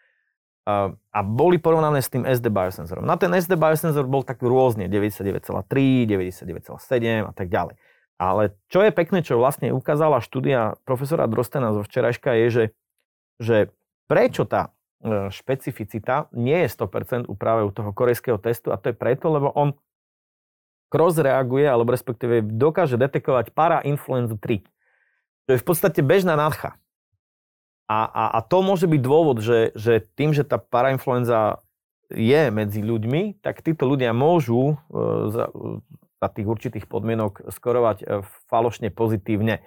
[0.65, 3.01] A boli porovnané s tým SD biosensorom.
[3.01, 7.75] Na ten SD biosensor bol tak rôzne, 99,3, 99,7 a tak ďalej.
[8.21, 12.65] Ale čo je pekné, čo vlastne ukázala štúdia profesora Drostena zo včerajška je, že,
[13.41, 13.57] že
[14.05, 14.69] prečo tá
[15.01, 19.49] e, špecificita nie je 100% u u toho korejského testu a to je preto, lebo
[19.57, 19.73] on
[20.93, 24.61] cross reaguje, alebo respektíve dokáže detekovať para-influenzu 3.
[25.47, 26.77] To je v podstate bežná nadcha.
[27.91, 31.59] A, a, a to môže byť dôvod, že, že tým, že tá parainfluenza
[32.07, 35.35] je medzi ľuďmi, tak títo ľudia môžu e,
[36.23, 38.05] za tých určitých podmienok skorovať e,
[38.47, 39.59] falošne pozitívne.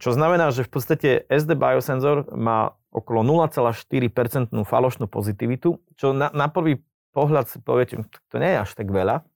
[0.00, 6.48] Čo znamená, že v podstate SD biosenzor má okolo 0,4% falošnú pozitivitu, čo na, na
[6.48, 6.80] prvý
[7.12, 8.00] pohľad si poviete,
[8.32, 9.28] to nie je až tak veľa,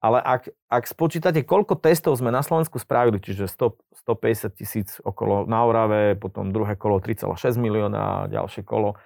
[0.00, 5.44] ale ak, ak spočítate, koľko testov sme na Slovensku spravili, čiže 100, 150 tisíc okolo
[5.44, 8.96] na Orave, potom druhé kolo 3,6 milióna, ďalšie kolo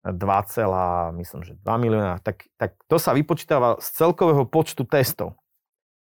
[0.00, 0.16] 2,
[1.20, 5.36] myslím, že 2 milióna, tak, tak to sa vypočítava z celkového počtu testov,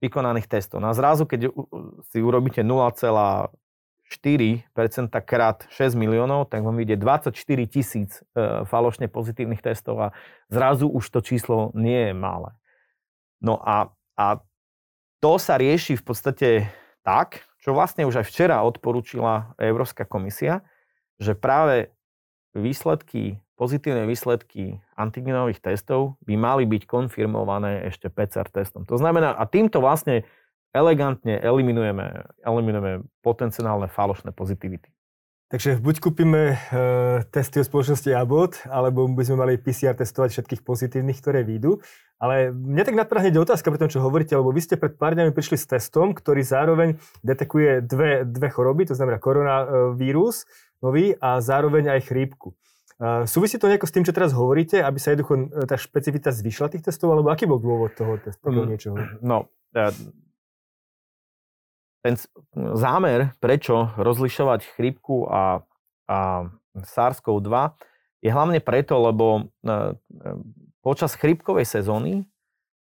[0.03, 0.83] vykonaných testov.
[0.83, 1.55] No a zrazu, keď
[2.11, 3.47] si urobíte 0,4%
[5.23, 7.31] krát 6 miliónov, tak vám vyjde 24
[7.71, 10.11] tisíc e, falošne pozitívnych testov a
[10.51, 12.51] zrazu už to číslo nie je malé.
[13.39, 14.41] No a, a
[15.21, 16.49] to sa rieši v podstate
[17.05, 20.65] tak, čo vlastne už aj včera odporúčila Európska komisia,
[21.21, 21.93] že práve
[22.57, 28.85] výsledky, pozitívne výsledky antigenových testov by mali byť konfirmované ešte PCR testom.
[28.89, 30.25] To znamená, a týmto vlastne
[30.73, 34.96] elegantne eliminujeme, eliminujeme potenciálne falošné pozitivity.
[35.47, 40.61] Takže buď kúpime e, testy od spoločnosti Abbott, alebo by sme mali PCR testovať všetkých
[40.67, 41.79] pozitívnych, ktoré výjdu.
[42.19, 45.15] Ale mne tak napadá hneď otázka pri tom, čo hovoríte, lebo vy ste pred pár
[45.15, 50.43] dňami prišli s testom, ktorý zároveň detekuje dve, dve choroby, to znamená koronavírus
[50.83, 52.51] nový a zároveň aj chrípku.
[52.99, 56.35] E, súvisí to nejako s tým, čo teraz hovoríte, aby sa jednoducho e, tá špecifita
[56.35, 58.51] zvyšila tých testov, alebo aký bol dôvod toho testu?
[58.51, 58.99] Mm, niečoho?
[59.23, 59.47] No,
[62.01, 62.15] ten
[62.55, 65.65] zámer, prečo rozlišovať chrípku a,
[66.07, 67.53] a SARS-CoV-2
[68.21, 69.73] je hlavne preto, lebo e, e,
[70.81, 72.25] počas chrípkovej sezóny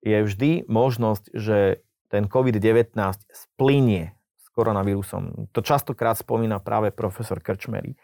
[0.01, 2.97] je vždy možnosť, že ten COVID-19
[3.31, 5.53] splinie s koronavírusom.
[5.53, 7.95] To častokrát spomína práve profesor Krčmery.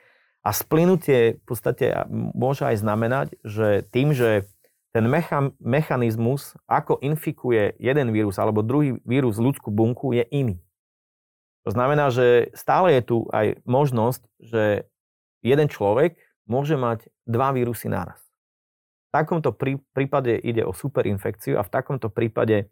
[0.46, 4.46] A splynutie v podstate môže aj znamenať, že tým, že
[4.94, 10.62] ten mecha, mechanizmus, ako infikuje jeden vírus alebo druhý vírus ľudskú bunku, je iný.
[11.66, 14.86] To znamená, že stále je tu aj možnosť, že
[15.42, 16.14] jeden človek
[16.46, 18.22] môže mať dva vírusy naraz.
[19.10, 19.50] V takomto
[19.90, 22.70] prípade ide o superinfekciu a v takomto prípade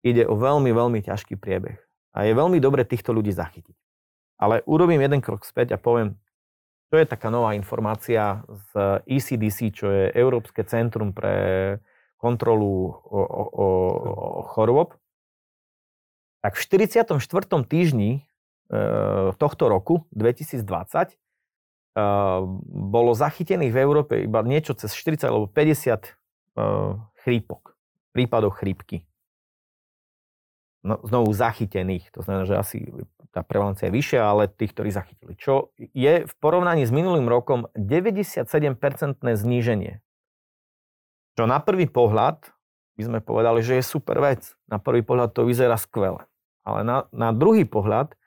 [0.00, 1.76] ide o veľmi, veľmi ťažký priebeh.
[2.16, 3.76] A je veľmi dobre týchto ľudí zachytiť.
[4.40, 6.16] Ale urobím jeden krok späť a poviem,
[6.88, 8.40] to je taká nová informácia
[8.72, 11.76] z ECDC, čo je Európske centrum pre
[12.16, 13.66] kontrolu o, o, o,
[14.40, 14.96] o chorôb
[16.46, 17.18] tak v 44.
[17.66, 21.14] týždni e, tohto roku, 2020, e,
[22.70, 26.10] bolo zachytených v Európe iba niečo cez 40 alebo 50 e,
[27.26, 27.74] chrípok,
[28.14, 29.02] prípadov chrípky.
[30.86, 32.78] No, znovu zachytených, to znamená, že asi
[33.34, 35.34] tá prevalencia je vyššia, ale tých, ktorí zachytili.
[35.34, 39.98] Čo je v porovnaní s minulým rokom 97-percentné zníženie.
[41.34, 42.54] Čo na prvý pohľad
[42.96, 44.56] by sme povedali, že je super vec.
[44.66, 46.24] Na prvý pohľad to vyzerá skvele.
[46.66, 48.18] Ale na, na druhý pohľad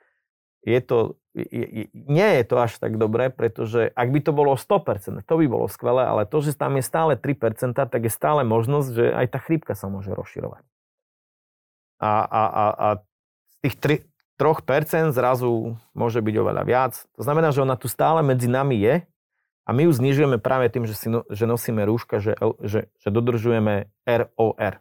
[0.64, 5.20] je to, je, nie je to až tak dobré, pretože ak by to bolo 100%,
[5.20, 8.88] to by bolo skvelé, ale to, že tam je stále 3%, tak je stále možnosť,
[8.88, 10.64] že aj tá chrípka sa môže rozširovať.
[12.00, 12.88] A, a, a, a
[13.52, 16.92] z tých 3, 3% zrazu môže byť oveľa viac.
[17.20, 18.94] To znamená, že ona tu stále medzi nami je
[19.68, 23.08] a my ju znižujeme práve tým, že, si no, že nosíme rúška, že, že, že
[23.12, 24.74] dodržujeme ROR.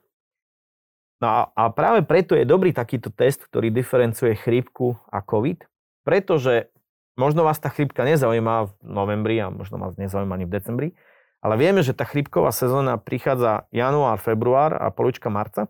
[1.20, 5.68] No a, a práve preto je dobrý takýto test, ktorý diferencuje chrípku a COVID,
[6.08, 6.72] pretože
[7.20, 10.90] možno vás tá chrípka nezaujíma v novembri a možno vás nezaujíma ani v decembri,
[11.44, 15.68] ale vieme, že tá chrípková sezóna prichádza január, február a polička marca.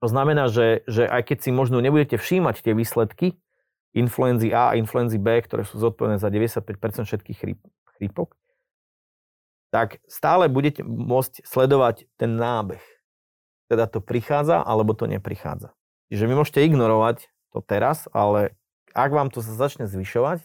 [0.00, 3.36] To znamená, že, že aj keď si možno nebudete všímať tie výsledky
[3.92, 7.60] influenzy A a influenzy B, ktoré sú zodpovedné za 95% všetkých chríp,
[8.00, 8.32] chrípok,
[9.68, 12.80] tak stále budete môcť sledovať ten nábeh
[13.72, 15.72] teda to prichádza, alebo to neprichádza.
[16.12, 18.52] Čiže vy môžete ignorovať to teraz, ale
[18.92, 20.44] ak vám to sa začne zvyšovať,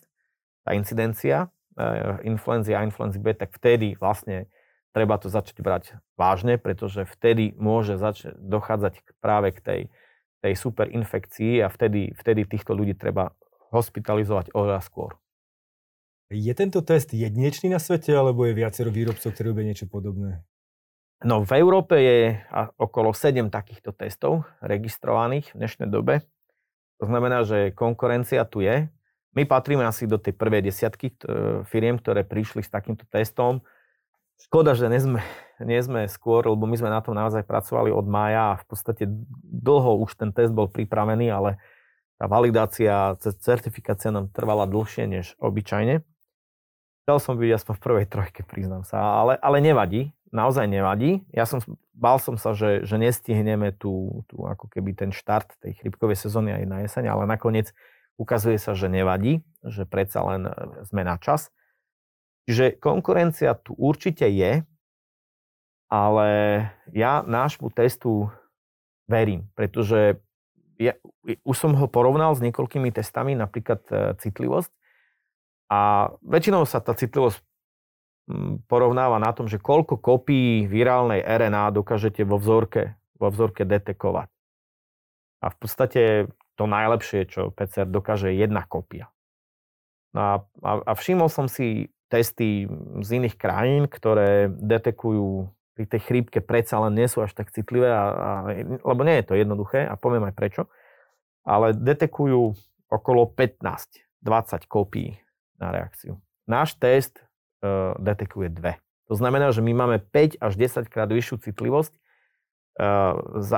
[0.63, 4.47] tá incidencia uh, influenzy A, influenzy B, tak vtedy vlastne
[4.95, 9.81] treba to začať brať vážne, pretože vtedy môže začať dochádzať práve k tej,
[10.39, 13.35] tej superinfekcii a vtedy, vtedy týchto ľudí treba
[13.75, 15.19] hospitalizovať oveľa skôr.
[16.27, 20.43] Je tento test jedinečný na svete, alebo je viacero výrobcov, ktorí robia niečo podobné?
[21.25, 22.17] No v Európe je
[22.77, 26.21] okolo 7 takýchto testov registrovaných v dnešnej dobe.
[27.01, 28.85] To znamená, že konkurencia tu je.
[29.33, 31.17] My patríme asi do tej prvej desiatky
[31.69, 33.65] firiem, ktoré prišli s takýmto testom.
[34.37, 35.21] Škoda, že nie sme,
[35.65, 39.09] nie sme skôr, lebo my sme na tom naozaj pracovali od mája a v podstate
[39.41, 41.57] dlho už ten test bol pripravený, ale
[42.21, 46.05] tá validácia, certifikácia nám trvala dlhšie než obyčajne.
[47.05, 51.23] Chcel som byť aspoň v prvej trojke, priznám sa, ale, ale nevadí naozaj nevadí.
[51.31, 51.63] Ja som,
[51.95, 56.53] bál som sa, že, že nestihneme tu, tu ako keby ten štart tej chrypkovej sezóny
[56.53, 57.71] aj na jeseň, ale nakoniec
[58.17, 60.53] ukazuje sa, že nevadí, že predsa len e,
[60.89, 61.53] sme na čas.
[62.47, 64.63] Čiže konkurencia tu určite je,
[65.87, 66.29] ale
[66.91, 68.31] ja nášmu testu
[69.07, 70.19] verím, pretože
[70.77, 70.93] ja,
[71.41, 74.71] už som ho porovnal s niekoľkými testami, napríklad e, citlivosť.
[75.67, 77.43] A väčšinou sa tá citlivosť
[78.67, 84.27] porovnáva na tom, že koľko kopí virálnej RNA dokážete vo vzorke, vo vzorke detekovať.
[85.39, 86.01] A v podstate
[86.59, 89.07] to najlepšie, čo PCR dokáže, je jedna kopia.
[90.11, 90.33] No a,
[90.65, 92.67] a, a všimol som si testy
[93.03, 97.93] z iných krajín, ktoré detekujú pri tej chrípke predsa len nie sú až tak citlivé,
[97.93, 98.29] a, a,
[98.81, 100.61] lebo nie je to jednoduché a poviem aj prečo,
[101.45, 102.57] ale detekujú
[102.89, 105.21] okolo 15-20 kópií
[105.61, 106.17] na reakciu.
[106.49, 107.26] Náš test
[107.97, 108.77] detekuje dve.
[109.07, 111.99] To znamená, že my máme 5 až 10 krát vyššiu citlivosť e,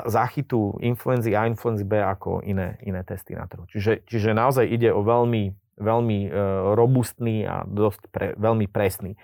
[0.06, 3.66] záchytu influenzy A, influenzy B ako iné, iné testy na trhu.
[3.66, 6.30] Čiže, čiže naozaj ide o veľmi, veľmi e,
[6.78, 9.18] robustný a dosť pre, veľmi presný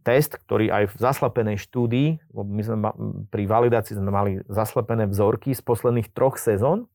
[0.00, 2.76] test, ktorý aj v zaslepenej štúdii, my sme
[3.28, 6.88] pri validácii sme mali zaslepené vzorky z posledných troch sezón,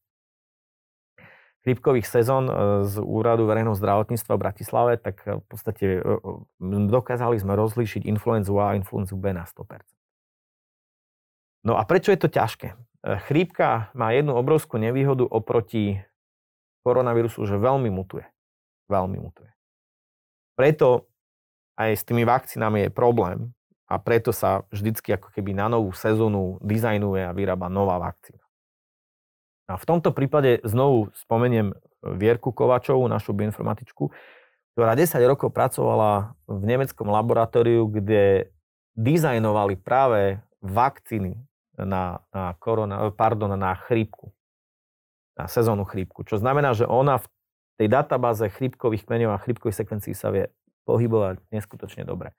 [1.65, 2.54] chrípkových sezón e,
[2.86, 6.01] z Úradu verejného zdravotníctva v Bratislave, tak e, v podstate e,
[6.62, 9.82] dokázali sme rozlíšiť influenzu A a influenzu B na 100%.
[11.65, 12.78] No a prečo je to ťažké?
[13.25, 15.97] Chrípka má jednu obrovskú nevýhodu oproti
[16.86, 18.30] koronavírusu, že veľmi mutuje.
[18.86, 19.49] Veľmi mutuje.
[20.54, 21.10] Preto
[21.73, 23.49] aj s tými vakcínami je problém
[23.89, 28.45] a preto sa vždycky ako keby na novú sezónu dizajnuje a vyrába nová vakcína.
[29.65, 31.73] A v tomto prípade znovu spomeniem
[32.06, 34.13] Vierku Kovačovú, našu bioinformatičku,
[34.78, 38.54] ktorá 10 rokov pracovala v nemeckom laboratóriu, kde
[38.93, 41.39] dizajnovali práve vakcíny
[41.80, 44.32] na, na, korona, pardon, na chrípku,
[45.34, 46.21] na sezónu chrípku.
[46.23, 47.28] Čo znamená, že ona v
[47.82, 50.47] tej databáze chrípkových kmeňov a chrípkových sekvencií sa vie
[50.86, 52.38] pohybovať neskutočne dobre.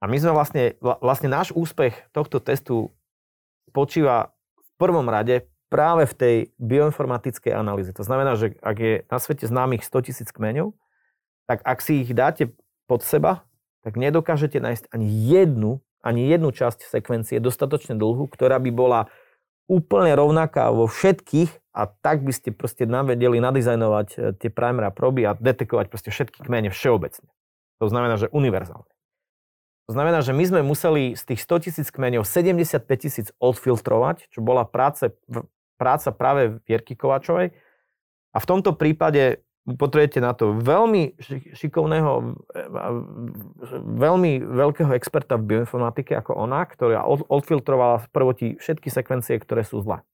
[0.00, 2.88] A my sme vlastne, vlastne náš úspech tohto testu
[3.68, 7.94] spočíva v prvom rade práve v tej bioinformatickej analýze.
[7.94, 10.74] To znamená, že ak je na svete známych 100 tisíc kmeňov,
[11.46, 12.50] tak ak si ich dáte
[12.90, 13.46] pod seba,
[13.86, 19.00] tak nedokážete nájsť ani jednu, ani jednu časť sekvencie dostatočne dlhú, ktorá by bola
[19.70, 24.90] úplne rovnaká vo všetkých a tak by ste proste nám vedeli nadizajnovať eh, tie primer
[24.90, 27.30] a proby a detekovať proste všetky kmene všeobecne.
[27.78, 28.90] To znamená, že univerzálne.
[29.88, 34.38] To znamená, že my sme museli z tých 100 tisíc kmeňov 75 tisíc odfiltrovať, čo
[34.38, 35.10] bola práce,
[35.80, 37.56] práca práve Vierky Kovačovej.
[38.30, 41.16] A v tomto prípade potrebujete na to veľmi
[41.56, 42.36] šikovného,
[43.96, 49.80] veľmi veľkého experta v bioinformatike ako ona, ktorá odfiltrovala v prvoti všetky sekvencie, ktoré sú
[49.84, 50.04] zlé.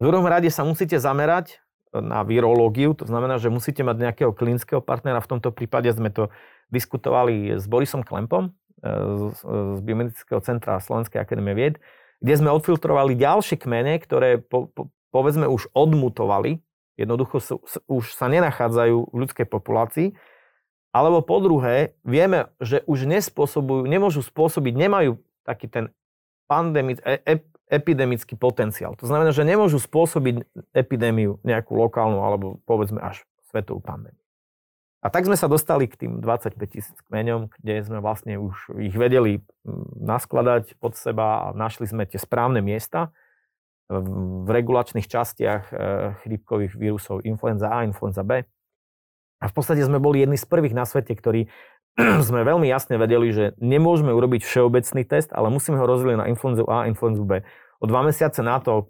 [0.00, 1.60] V druhom rade sa musíte zamerať
[1.92, 5.20] na virológiu, to znamená, že musíte mať nejakého klinického partnera.
[5.20, 6.32] V tomto prípade sme to
[6.70, 8.50] diskutovali s Borisom Klempom e,
[9.34, 9.42] z,
[9.76, 11.82] z Biomedického centra Slovenskej akadémie vied,
[12.20, 16.60] kde sme odfiltrovali ďalšie kmene, ktoré po, po, povedzme už odmutovali,
[17.00, 17.56] jednoducho sú,
[17.88, 20.12] už sa nenachádzajú v ľudskej populácii,
[20.90, 25.84] alebo po druhé, vieme, že už nespôsobujú, nemôžu spôsobiť, nemajú taký ten
[26.50, 27.34] pandemic, e, e,
[27.70, 28.98] epidemický potenciál.
[28.98, 33.22] To znamená, že nemôžu spôsobiť epidémiu nejakú lokálnu alebo povedzme až
[33.54, 34.18] svetovú pandémiu.
[35.00, 38.92] A tak sme sa dostali k tým 25 tisíc kmeňom, kde sme vlastne už ich
[38.92, 39.40] vedeli
[39.96, 43.08] naskladať pod seba a našli sme tie správne miesta
[43.90, 45.74] v regulačných častiach e,
[46.22, 48.44] chrípkových vírusov influenza A, influenza B.
[49.40, 51.48] A v podstate sme boli jedni z prvých na svete, ktorí
[52.28, 56.68] sme veľmi jasne vedeli, že nemôžeme urobiť všeobecný test, ale musíme ho rozdeliť na influenzu
[56.68, 57.42] A a influenzu B.
[57.80, 58.86] O dva mesiace na to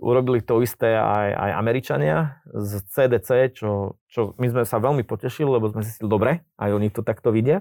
[0.00, 5.48] urobili to isté aj, aj Američania z CDC, čo, čo my sme sa veľmi potešili,
[5.48, 7.60] lebo sme si dobre, aj oni to takto vidia.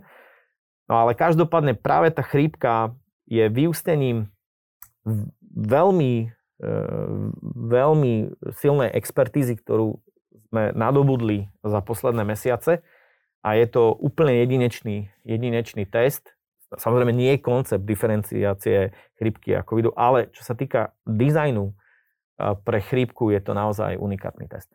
[0.87, 2.95] No ale každopádne práve tá chrípka
[3.27, 4.31] je vyústením
[5.51, 6.31] veľmi,
[6.63, 6.67] e,
[7.67, 8.13] veľmi
[8.55, 9.99] silnej expertízy, ktorú
[10.47, 12.79] sme nadobudli za posledné mesiace
[13.43, 16.31] a je to úplne jedinečný, jedinečný test.
[16.71, 21.75] Samozrejme nie je koncept diferenciácie chrípky a covidu, ale čo sa týka dizajnu
[22.37, 24.69] pre chrípku, je to naozaj unikátny test.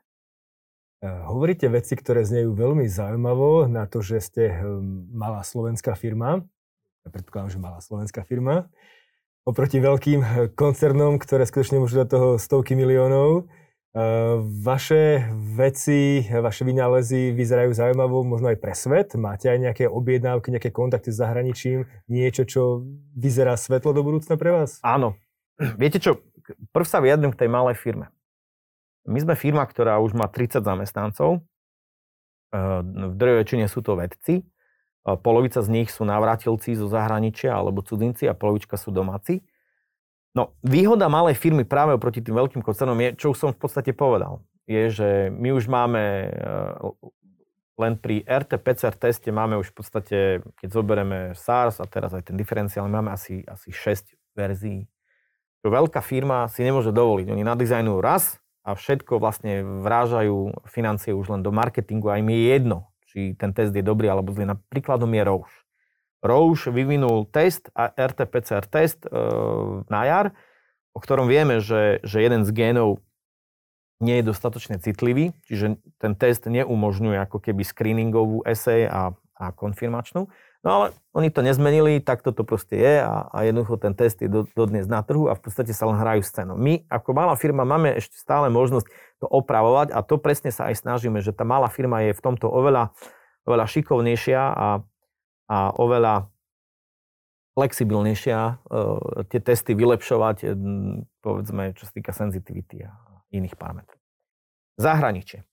[1.03, 6.47] Hovoríte veci, ktoré znejú veľmi zaujímavo na to, že ste hm, malá slovenská firma.
[7.03, 8.71] Ja predpokladám, že malá slovenská firma.
[9.43, 13.51] Oproti veľkým hm, koncernom, ktoré skutočne môžu do toho stovky miliónov.
[14.65, 19.13] Vaše veci, vaše vynálezy vyzerajú zaujímavo možno aj pre svet.
[19.21, 24.49] Máte aj nejaké objednávky, nejaké kontakty s zahraničím, niečo, čo vyzerá svetlo do budúcna pre
[24.49, 24.81] vás?
[24.81, 25.13] Áno.
[25.77, 26.25] Viete čo,
[26.75, 28.11] prv sa vyjadrím k tej malej firme.
[29.07, 31.43] My sme firma, ktorá už má 30 zamestnancov.
[32.53, 34.47] V druhej väčšine sú to vedci.
[35.03, 39.43] Polovica z nich sú navrátilci zo zahraničia alebo cudzinci a polovička sú domáci.
[40.33, 43.93] No, výhoda malej firmy práve oproti tým veľkým koncernom je, čo už som v podstate
[43.93, 47.13] povedal, je, že my už máme eh,
[47.77, 50.19] len pri RT-PCR teste máme už v podstate,
[50.57, 54.89] keď zoberieme SARS a teraz aj ten diferenciál, máme asi, asi 6 verzií.
[55.63, 57.31] Čo veľká firma si nemôže dovoliť.
[57.31, 62.41] Oni nadizajnujú raz a všetko vlastne vrážajú financie už len do marketingu a im je
[62.51, 64.51] jedno, či ten test je dobrý alebo zlý.
[64.51, 65.57] Napríkladom je Roche.
[66.23, 69.11] Roche vyvinul test, RT-PCR test e,
[69.87, 70.27] na jar,
[70.95, 73.03] o ktorom vieme, že, že jeden z génov
[74.03, 80.27] nie je dostatočne citlivý, čiže ten test neumožňuje ako keby screeningovú esej a, a konfirmačnú.
[80.63, 84.31] No ale oni to nezmenili, tak toto proste je a, a jednoducho ten test je
[84.31, 86.55] do, dodnes na trhu a v podstate sa len hrajú s cenou.
[86.55, 88.87] My ako malá firma máme ešte stále možnosť
[89.19, 92.47] to opravovať a to presne sa aj snažíme, že tá malá firma je v tomto
[92.47, 92.95] oveľa,
[93.43, 94.69] oveľa šikovnejšia a,
[95.51, 96.31] a oveľa
[97.59, 100.57] flexibilnejšia uh, tie testy vylepšovať,
[101.21, 102.95] povedzme, čo sa týka senzitivity a
[103.35, 103.99] iných parametrov.
[104.81, 105.45] Zahraničie.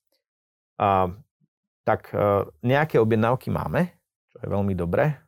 [0.79, 1.11] A,
[1.83, 3.98] tak e, nejaké objednávky máme,
[4.39, 5.19] čo je veľmi dobré.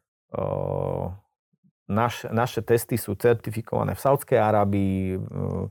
[1.91, 5.67] Naš, naše testy sú certifikované v Saudskej Arábii, v,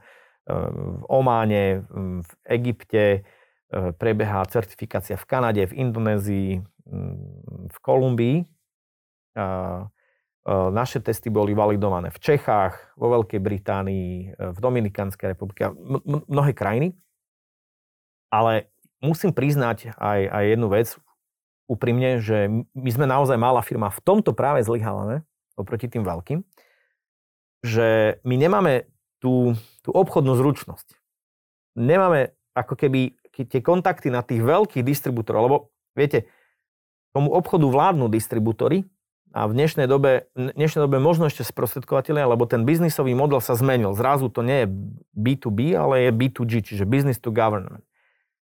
[0.52, 1.88] v Ománe,
[2.20, 3.24] v Egypte,
[3.72, 6.60] prebieha certifikácia v Kanade, v Indonézii,
[7.70, 8.44] v Kolumbii.
[10.50, 15.72] Naše testy boli validované v Čechách, vo Veľkej Británii, v Dominikánskej republike,
[16.28, 16.92] mnohé krajiny.
[18.28, 18.68] Ale
[19.00, 20.88] musím priznať aj, aj jednu vec
[21.70, 23.94] úprimne, že my sme naozaj malá firma.
[23.94, 25.22] V tomto práve zlyhávame
[25.54, 26.42] oproti tým veľkým,
[27.62, 28.90] že my nemáme
[29.22, 29.54] tú,
[29.86, 30.98] tú obchodnú zručnosť.
[31.78, 35.56] Nemáme ako keby tie kontakty na tých veľkých distribútorov, lebo
[35.94, 36.26] viete,
[37.14, 38.82] tomu obchodu vládnu distribútory,
[39.30, 43.94] a v dnešnej dobe, dnešnej dobe možno ešte sprostredkovateľia, lebo ten biznisový model sa zmenil.
[43.94, 44.68] Zrazu to nie je
[45.14, 47.86] B2B, ale je B2G, čiže business to government.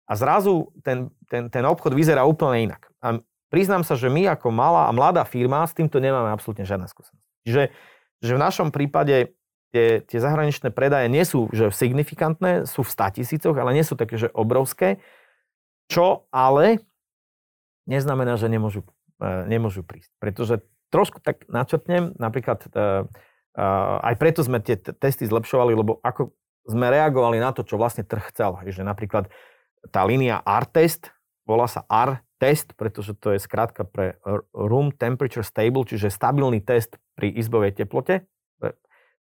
[0.06, 2.88] A zrazu ten, ten, ten obchod vyzerá úplne inak.
[3.02, 3.18] A
[3.50, 7.26] priznám sa, že my ako malá a mladá firma s týmto nemáme absolútne žiadne skúsenosti.
[7.46, 7.62] Čiže
[8.24, 9.36] že v našom prípade
[9.74, 13.92] tie, tie zahraničné predaje nie sú že signifikantné, sú v 100 tisícoch, ale nie sú
[13.98, 15.02] také, že obrovské,
[15.90, 16.80] čo ale
[17.84, 18.82] neznamená, že nemôžu
[19.16, 20.12] E, nemôžu prísť.
[20.20, 20.60] Pretože
[20.92, 23.64] trošku tak načrtnem, napríklad e, e,
[24.04, 26.36] aj preto sme tie testy zlepšovali, lebo ako
[26.68, 28.60] sme reagovali na to, čo vlastne trh chcel.
[28.60, 29.32] Že napríklad
[29.90, 31.10] tá línia R-test,
[31.46, 34.18] volá sa R-test, pretože to je skrátka pre
[34.52, 38.26] Room Temperature Stable, čiže stabilný test pri izbovej teplote.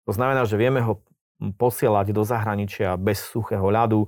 [0.05, 1.01] To znamená, že vieme ho
[1.41, 4.07] posielať do zahraničia bez suchého ľadu.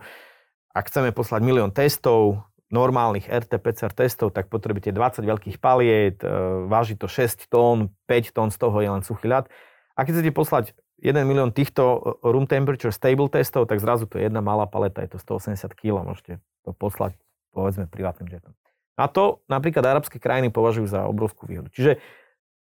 [0.77, 6.27] Ak chceme poslať milión testov, normálnych RT-PCR testov, tak potrebujete 20 veľkých paliet, e,
[6.67, 9.47] váži to 6 tón, 5 tón z toho je len suchý ľad.
[9.95, 10.65] A keď chcete poslať
[11.03, 11.99] 1 milión týchto e,
[12.33, 16.05] room temperature stable testov, tak zrazu to je jedna malá paleta, je to 180 kg,
[16.05, 17.17] môžete to poslať
[17.53, 18.53] povedzme privátnym jetom.
[18.97, 21.69] A to napríklad arabské krajiny považujú za obrovskú výhodu.
[21.73, 22.01] Čiže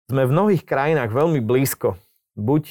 [0.07, 1.99] sme v mnohých krajinách veľmi blízko
[2.35, 2.63] buď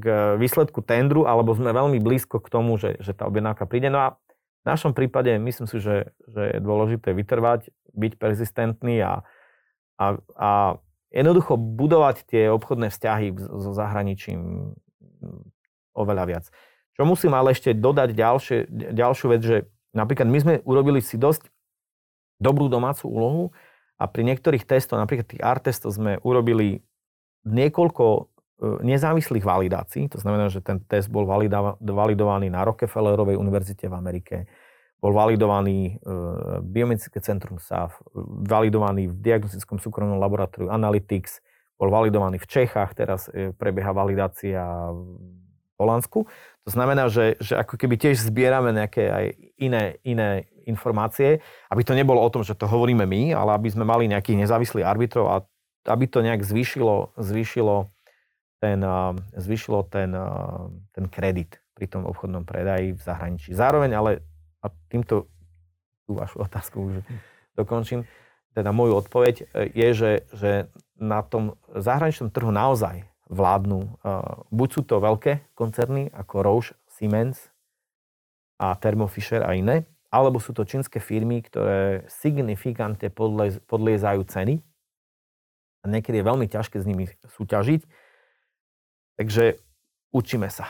[0.00, 0.04] k
[0.40, 3.90] výsledku tendru, alebo sme veľmi blízko k tomu, že, že tá objednávka príde.
[3.90, 4.08] No a
[4.64, 9.26] v našom prípade myslím si, že, že je dôležité vytrvať, byť persistentný a,
[10.00, 10.50] a, a
[11.14, 14.72] jednoducho budovať tie obchodné vzťahy so zahraničím
[15.94, 16.44] oveľa viac.
[16.94, 18.58] Čo musím ale ešte dodať ďalšie,
[18.94, 19.56] ďalšiu vec, že
[19.94, 21.50] napríklad my sme urobili si dosť
[22.38, 23.44] dobrú domácu úlohu
[23.98, 26.82] a pri niektorých testoch, napríklad tých art testov sme urobili
[27.46, 31.26] niekoľko E, nezávislých validácií, to znamená, že ten test bol
[31.82, 34.36] validovaný na Rockefellerovej univerzite v Amerike,
[35.02, 36.14] bol validovaný e,
[36.62, 37.98] Biomedické centrum SAF,
[38.46, 41.42] validovaný v diagnostickom súkromnom laboratóriu Analytics,
[41.74, 44.62] bol validovaný v Čechách, teraz e, prebieha validácia
[44.94, 46.26] v Holandsku.
[46.64, 49.26] To znamená, že, že ako keby tiež zbierame nejaké aj
[49.58, 53.84] iné, iné informácie, aby to nebolo o tom, že to hovoríme my, ale aby sme
[53.84, 55.36] mali nejakých nezávislých arbitrov a
[55.84, 57.92] aby to nejak zvýšilo, zvýšilo
[58.64, 58.80] ten,
[59.36, 60.16] zvyšilo ten,
[60.96, 63.52] ten kredit pri tom obchodnom predaji v zahraničí.
[63.52, 64.10] Zároveň ale,
[64.64, 65.28] a týmto
[66.08, 66.94] tú vašu otázku už
[67.60, 68.08] dokončím,
[68.54, 69.44] teda moju odpoveď e,
[69.74, 70.50] je, že, že
[70.96, 73.98] na tom zahraničnom trhu naozaj vládnu,
[74.52, 77.50] buď sú to veľké koncerny ako Roche, Siemens
[78.60, 83.10] a Thermo Fisher a iné, alebo sú to čínske firmy, ktoré signifikantne
[83.64, 84.60] podliezajú ceny
[85.82, 87.82] a niekedy je veľmi ťažké s nimi súťažiť
[89.14, 89.62] Takže
[90.10, 90.66] učíme sa.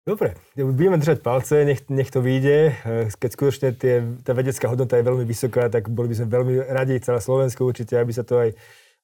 [0.00, 2.72] Dobre, budeme držať palce, nech, nech to vyjde.
[3.20, 6.96] Keď skutočne tie, tá vedecká hodnota je veľmi vysoká, tak boli by sme veľmi radi,
[7.04, 8.56] celé Slovensko určite, aby sa to aj,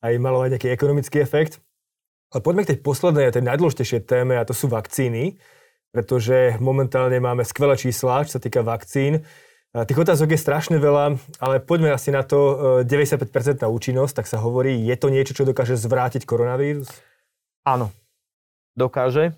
[0.03, 1.61] aj malo aj nejaký ekonomický efekt.
[2.33, 5.37] Ale poďme k tej poslednej a tej najdôležitejšej téme, a to sú vakcíny,
[5.93, 9.21] pretože momentálne máme skvelé čísla, čo sa týka vakcín.
[9.77, 14.41] Tých otázok je strašne veľa, ale poďme asi na to 95% na účinnosť, tak sa
[14.41, 16.89] hovorí, je to niečo, čo dokáže zvrátiť koronavírus?
[17.69, 17.93] Áno,
[18.73, 19.37] dokáže.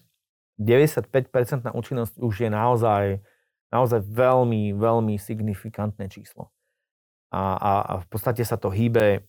[0.59, 3.23] 95% na účinnosť už je naozaj,
[3.71, 6.51] naozaj veľmi, veľmi signifikantné číslo.
[7.31, 9.23] A, a, a v podstate sa to hýbe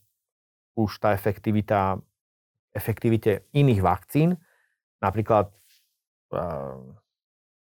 [0.73, 2.01] už tá efektivita,
[2.73, 4.39] efektivite iných vakcín,
[5.03, 5.51] napríklad
[6.33, 6.79] uh,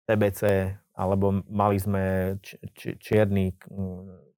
[0.09, 2.35] TBC, alebo mali sme
[2.75, 3.51] čierny,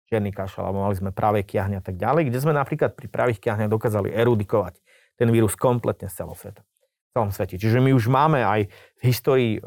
[0.10, 3.40] čierny kašel, alebo mali sme práve kiahne a tak ďalej, kde sme napríklad pri pravých
[3.40, 4.82] kiahniach dokázali erudikovať
[5.18, 6.62] ten vírus kompletne z celého sveta.
[7.18, 7.58] Celom svete.
[7.58, 9.58] Čiže my už máme aj v histórii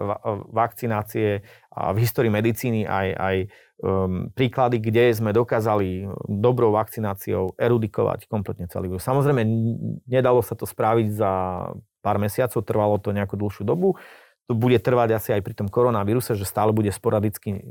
[0.54, 1.42] vakcinácie
[1.74, 3.36] a v histórii medicíny aj, aj
[3.82, 9.02] um, príklady, kde sme dokázali dobrou vakcináciou erudikovať kompletne celý vírus.
[9.02, 9.42] Samozrejme,
[10.06, 11.32] nedalo sa to spraviť za
[11.98, 13.98] pár mesiacov, trvalo to nejakú dlhšiu dobu,
[14.46, 17.62] to bude trvať asi aj pri tom koronavíruse, že stále bude sporadicky e,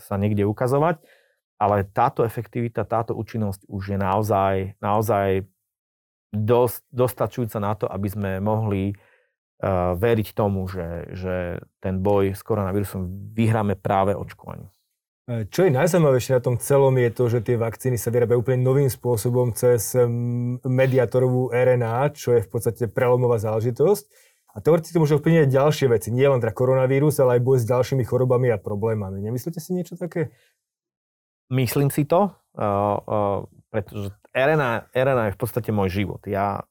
[0.00, 1.04] sa niekde ukazovať,
[1.60, 5.44] ale táto efektivita, táto účinnosť už je naozaj, naozaj
[6.32, 12.40] dosť, dostačujúca na to, aby sme mohli uh, veriť tomu, že, že ten boj s
[12.40, 14.72] koronavírusom vyhráme práve očkovaním.
[15.28, 18.64] E, čo je najzaujímavejšie na tom celom je to, že tie vakcíny sa vyrábajú úplne
[18.64, 19.94] novým spôsobom cez
[20.66, 24.32] mediátorovú RNA, čo je v podstate prelomová záležitosť.
[24.52, 27.64] A teoreticky to môže ovplyvniť ďalšie veci, nie len teda koronavírus, ale aj boj s
[27.64, 29.24] ďalšími chorobami a problémami.
[29.24, 30.28] Nemyslíte si niečo také?
[31.48, 32.36] Myslím si to,
[33.72, 36.20] pretože RNA, RNA je v podstate môj život.
[36.28, 36.68] Ja,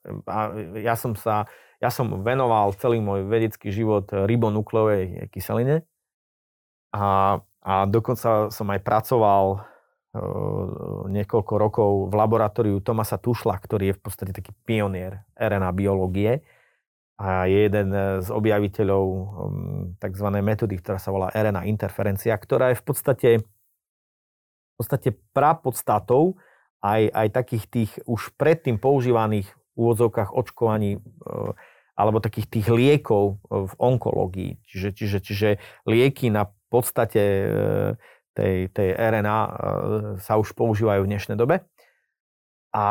[0.78, 1.49] ja, som sa,
[1.82, 5.82] ja som venoval celý môj vedecký život ribonukleovej kyseline
[6.93, 13.97] a, a dokonca som aj pracoval uh, niekoľko rokov v laboratóriu Tomasa Tušla, ktorý je
[13.97, 16.45] v podstate taký pionier RNA biológie
[17.18, 19.06] a je jeden z objaviteľov
[20.02, 20.28] tzv.
[20.41, 26.41] metódy, ktorá sa volá RNA interferencia, ktorá je v podstate, v podstate prapodstatou
[26.82, 30.99] aj, aj takých tých už predtým používaných úvodzovkách očkovaní e,
[31.95, 34.57] alebo takých tých liekov v onkológii.
[34.65, 35.49] Čiže, čiže, čiže
[35.86, 37.47] lieky na podstate e,
[38.34, 39.49] tej, tej RNA e,
[40.23, 41.61] sa už používajú v dnešnej dobe.
[42.71, 42.88] A,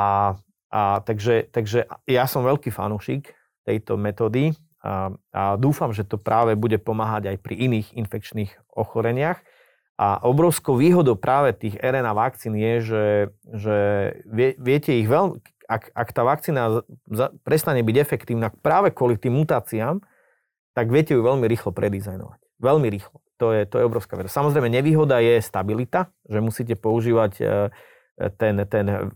[0.70, 3.32] a takže, takže ja som veľký fanúšik
[3.64, 9.40] tejto metódy a, a dúfam, že to práve bude pomáhať aj pri iných infekčných ochoreniach.
[10.00, 13.06] A obrovskou výhodou práve tých RNA vakcín je, že,
[13.52, 13.76] že
[14.24, 15.36] vie, viete ich veľmi,
[15.68, 16.80] ak, ak tá vakcína
[17.44, 20.00] prestane byť efektívna práve kvôli tým mutáciám,
[20.72, 22.40] tak viete ju veľmi rýchlo predizajnovať.
[22.64, 23.20] Veľmi rýchlo.
[23.44, 24.32] To je, to je obrovská veda.
[24.32, 27.44] Samozrejme, nevýhoda je stabilita, že musíte používať e,
[28.40, 29.12] ten, ten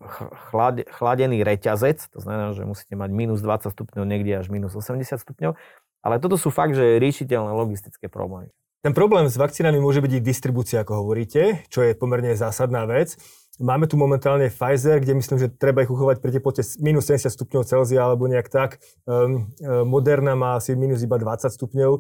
[0.52, 5.00] chlad, chladený reťazec, to znamená, že musíte mať minus 20 stupňov, niekde až minus 80
[5.16, 5.56] stupňov,
[6.04, 8.52] ale toto sú fakt, že riešiteľné logistické problémy.
[8.84, 13.16] Ten problém s vakcínami môže byť ich distribúcia, ako hovoríte, čo je pomerne zásadná vec.
[13.56, 17.64] Máme tu momentálne Pfizer, kde myslím, že treba ich uchovať pri teplote minus 70 stupňov
[17.64, 18.84] Celzia alebo nejak tak.
[19.08, 19.48] Um,
[19.88, 21.92] Moderna má asi minus iba 20 stupňov.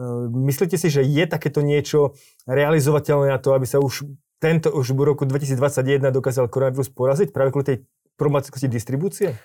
[0.00, 2.16] Um, myslíte si, že je takéto niečo
[2.48, 4.08] realizovateľné na to, aby sa už
[4.40, 7.78] tento už v roku 2021 dokázal koronavírus poraziť práve kvôli tej
[8.16, 9.36] problematikosti distribúcie?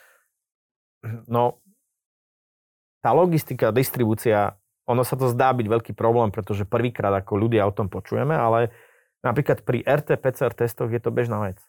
[1.27, 1.59] No,
[3.03, 4.55] tá logistika, distribúcia,
[4.89, 8.73] ono sa to zdá byť veľký problém, pretože prvýkrát ako ľudia o tom počujeme, ale
[9.21, 11.61] napríklad pri RT-PCR testoch je to bežná vec.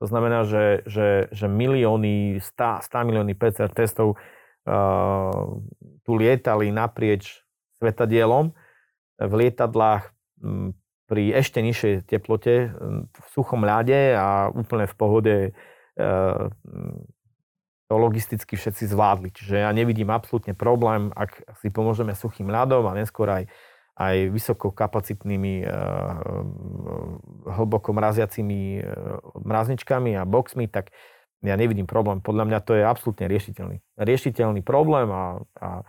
[0.00, 5.60] To znamená, že, že, že milióny, 100, 100 milióny PCR testov uh,
[6.02, 7.44] tu lietali naprieč
[7.78, 8.56] svetadielom
[9.20, 10.10] v lietadlách
[11.04, 12.74] pri ešte nižšej teplote
[13.06, 15.36] v suchom ľade a úplne v pohode
[15.94, 17.23] to
[17.90, 19.28] logisticky všetci zvládli.
[19.34, 23.44] Čiže ja nevidím absolútne problém, ak si pomôžeme suchým ľadom a neskôr aj,
[24.00, 25.66] aj vysokokapacitnými, e,
[27.44, 28.82] hlboko mraziacimi e,
[29.44, 30.96] mrazničkami a boxmi, tak
[31.44, 32.24] ja nevidím problém.
[32.24, 33.76] Podľa mňa to je absolútne riešiteľný.
[34.00, 35.84] Riešiteľný problém a, a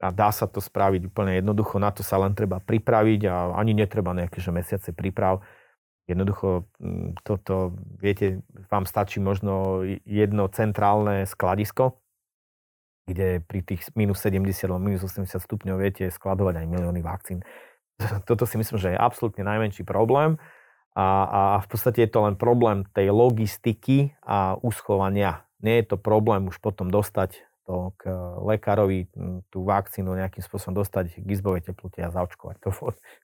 [0.00, 3.76] a dá sa to spraviť úplne jednoducho, na to sa len treba pripraviť a ani
[3.76, 5.44] netreba nejaké že mesiace príprav.
[6.10, 12.02] Jednoducho mm, toto, viete, vám stačí možno jedno centrálne skladisko,
[13.06, 17.46] kde pri tých minus 70 alebo minus 80 stupňov viete skladovať aj milióny vakcín.
[18.28, 20.36] Toto si myslím, že je absolútne najmenší problém
[20.98, 25.46] a, a v podstate je to len problém tej logistiky a uschovania.
[25.62, 28.10] Nie je to problém už potom dostať to k
[28.42, 29.06] lekárovi
[29.54, 32.56] tú vakcínu nejakým spôsobom dostať k izbovej teplote a zaočkovať.
[32.66, 32.70] To,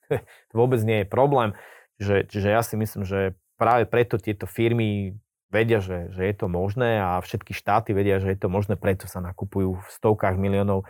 [0.50, 1.58] to vôbec nie je problém.
[1.96, 5.16] Čiže, čiže ja si myslím, že práve preto tieto firmy
[5.48, 9.08] vedia, že, že je to možné a všetky štáty vedia, že je to možné, preto
[9.08, 10.84] sa nakupujú v stovkách miliónov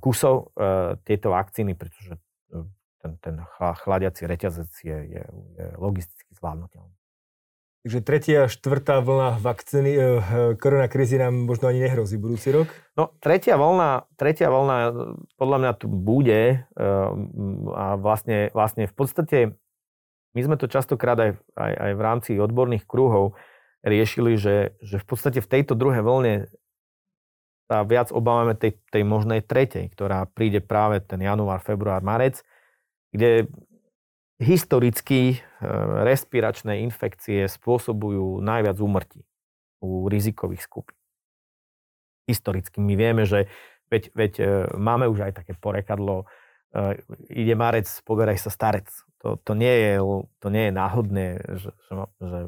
[0.00, 2.64] kusov e, tieto vakcíny, pretože e,
[3.04, 3.34] ten, ten
[3.84, 5.22] chladiaci reťazec je, je,
[5.58, 6.90] je logisticky zvládnutelné.
[7.86, 9.92] Takže tretia a štvrtá vlna vakcíny,
[10.58, 12.66] koronakrízy nám možno ani nehrozí budúci rok?
[12.98, 14.76] No, tretia vlna, tretia vlna
[15.38, 16.66] podľa mňa tu bude
[17.72, 19.38] a vlastne, vlastne v podstate
[20.36, 23.38] my sme to častokrát aj, aj, aj v rámci odborných kruhov
[23.86, 26.34] riešili, že, že v podstate v tejto druhej vlne
[27.68, 32.40] sa viac obávame tej, tej možnej tretej, ktorá príde práve ten január, február, marec,
[33.12, 33.48] kde
[34.40, 35.38] historicky e,
[36.06, 39.20] respiračné infekcie spôsobujú najviac úmrtí
[39.84, 40.96] u rizikových skupín.
[42.24, 43.52] Historicky my vieme, že
[43.92, 44.44] veď, veď e,
[44.80, 46.24] máme už aj také porekadlo,
[47.32, 48.88] ide marec, poberaj sa starec.
[49.24, 49.92] To, to, nie, je,
[50.38, 51.26] to nie je náhodné,
[51.58, 51.92] že, že,
[52.22, 52.40] že,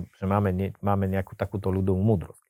[0.00, 2.40] že máme, ne, máme nejakú takúto ľudovú múdrosť.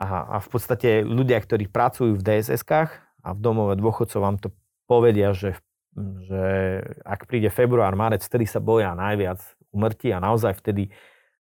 [0.00, 4.48] A, a v podstate ľudia, ktorí pracujú v DSS-kách a v domove dôchodcov vám to
[4.88, 5.60] povedia, že,
[6.24, 6.44] že
[7.04, 9.44] ak príde február, marec, vtedy sa boja najviac
[9.76, 10.88] umrtí a naozaj vtedy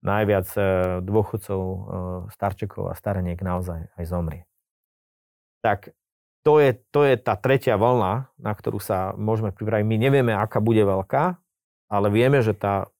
[0.05, 0.61] najviac e,
[1.01, 1.77] dôchodcov, e,
[2.29, 4.43] starčekov a stareniek naozaj aj zomrie.
[5.63, 5.95] Tak
[6.43, 9.85] to je, to je tá tretia vlna, na ktorú sa môžeme pripraviť.
[9.87, 11.39] My nevieme, aká bude veľká,
[11.87, 12.91] ale vieme, že tá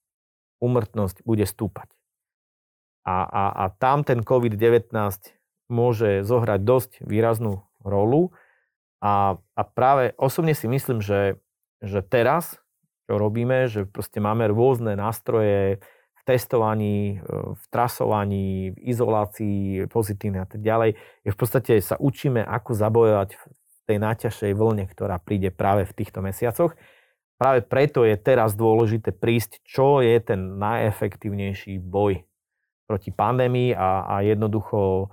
[0.64, 1.92] umrtnosť bude stúpať.
[3.04, 4.96] A, a, a tam ten COVID-19
[5.68, 8.32] môže zohrať dosť výraznú rolu.
[9.04, 11.36] A, a práve osobne si myslím, že,
[11.84, 12.64] že teraz,
[13.12, 15.84] čo robíme, že proste máme rôzne nástroje
[16.24, 17.20] testovaní,
[17.54, 23.30] v trasovaní, v izolácii pozitívne a tak ďalej, je v podstate sa učíme, ako zabojovať
[23.36, 23.44] v
[23.84, 26.76] tej najťažšej vlne, ktorá príde práve v týchto mesiacoch.
[27.36, 32.24] Práve preto je teraz dôležité prísť, čo je ten najefektívnejší boj
[32.88, 35.12] proti pandémii a, a jednoducho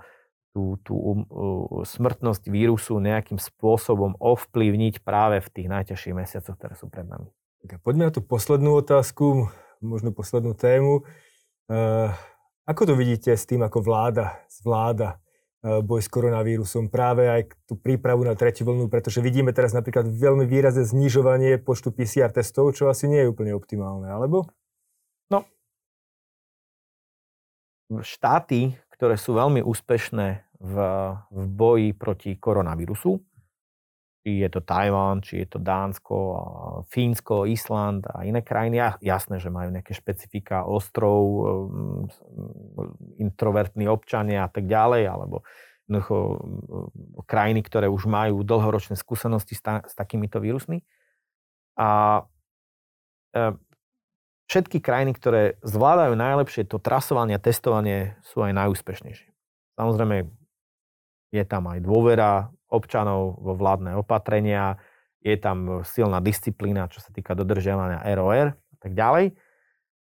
[0.51, 6.75] tú, tú um, uh, smrtnosť vírusu nejakým spôsobom ovplyvniť práve v tých najťažších mesiacoch, ktoré
[6.75, 7.31] sú pred nami.
[7.67, 9.47] Tak poďme na tú poslednú otázku,
[9.81, 11.03] možno poslednú tému.
[11.67, 12.13] Uh,
[12.69, 17.75] ako to vidíte s tým, ako vláda zvláda uh, boj s koronavírusom, práve aj tú
[17.75, 22.87] prípravu na tretiu vlnu, pretože vidíme teraz napríklad veľmi výrazné znižovanie počtu PCR testov, čo
[22.87, 24.45] asi nie je úplne optimálne, alebo?
[27.91, 30.27] No, štáty, ktoré sú veľmi úspešné
[30.63, 30.75] v,
[31.27, 33.19] v boji proti koronavírusu.
[34.21, 36.17] Či je to Tajván, či je to Dánsko,
[36.93, 38.77] Fínsko, Island a iné krajiny.
[39.01, 41.21] Jasné, že majú nejaké špecifika ostrov,
[41.73, 42.01] mm,
[43.17, 45.41] introvertní občania a tak ďalej, alebo
[45.89, 50.85] jednoducho mm, krajiny, ktoré už majú dlhoročné skúsenosti s, ta, s takýmito vírusmi.
[51.81, 52.21] A
[53.33, 53.57] e,
[54.45, 59.33] všetky krajiny, ktoré zvládajú najlepšie to trasovanie a testovanie, sú aj najúspešnejšie.
[59.81, 60.29] Samozrejme,
[61.31, 64.79] je tam aj dôvera občanov vo vládne opatrenia,
[65.21, 69.37] je tam silná disciplína, čo sa týka dodržiavania ROR a tak ďalej.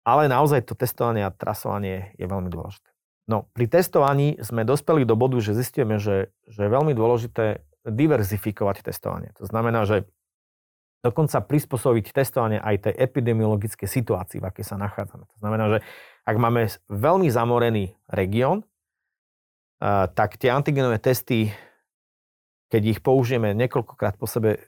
[0.05, 2.89] Ale naozaj to testovanie a trasovanie je veľmi dôležité.
[3.25, 8.85] No, pri testovaní sme dospeli do bodu, že zistíme, že, že je veľmi dôležité diverzifikovať
[8.85, 9.33] testovanie.
[9.41, 10.05] To znamená, že
[11.01, 15.25] dokonca prispôsobiť testovanie aj tej epidemiologickej situácii, v akej sa nachádzame.
[15.25, 15.77] To znamená, že
[16.25, 18.65] ak máme veľmi zamorený región,
[20.13, 21.53] tak tie antigenové testy,
[22.75, 24.67] keď ich použijeme niekoľkokrát po sebe,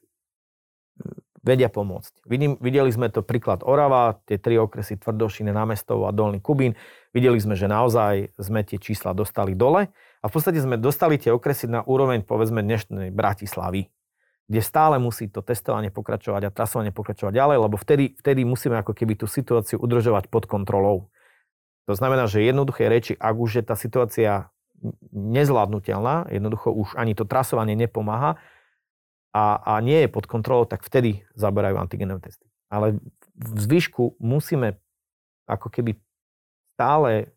[1.44, 2.24] vedia pomôcť.
[2.64, 6.80] Videli sme to príklad Orava, tie tri okresy Tvrdošine, Námestov a Dolný Kubín.
[7.12, 9.92] Videli sme, že naozaj sme tie čísla dostali dole
[10.24, 13.92] a v podstate sme dostali tie okresy na úroveň povedzme dnešnej Bratislavy
[14.48, 18.96] kde stále musí to testovanie pokračovať a trasovanie pokračovať ďalej, lebo vtedy, vtedy musíme ako
[18.96, 21.12] keby tú situáciu udržovať pod kontrolou.
[21.84, 24.48] To znamená, že jednoduché reči, ak už je tá situácia
[25.12, 28.38] nezvládnutelná, jednoducho už ani to trasovanie nepomáha
[29.34, 32.46] a, a nie je pod kontrolou, tak vtedy zaberajú antigenové testy.
[32.70, 33.02] Ale
[33.38, 34.78] v zvyšku musíme
[35.48, 35.98] ako keby
[36.78, 37.34] stále,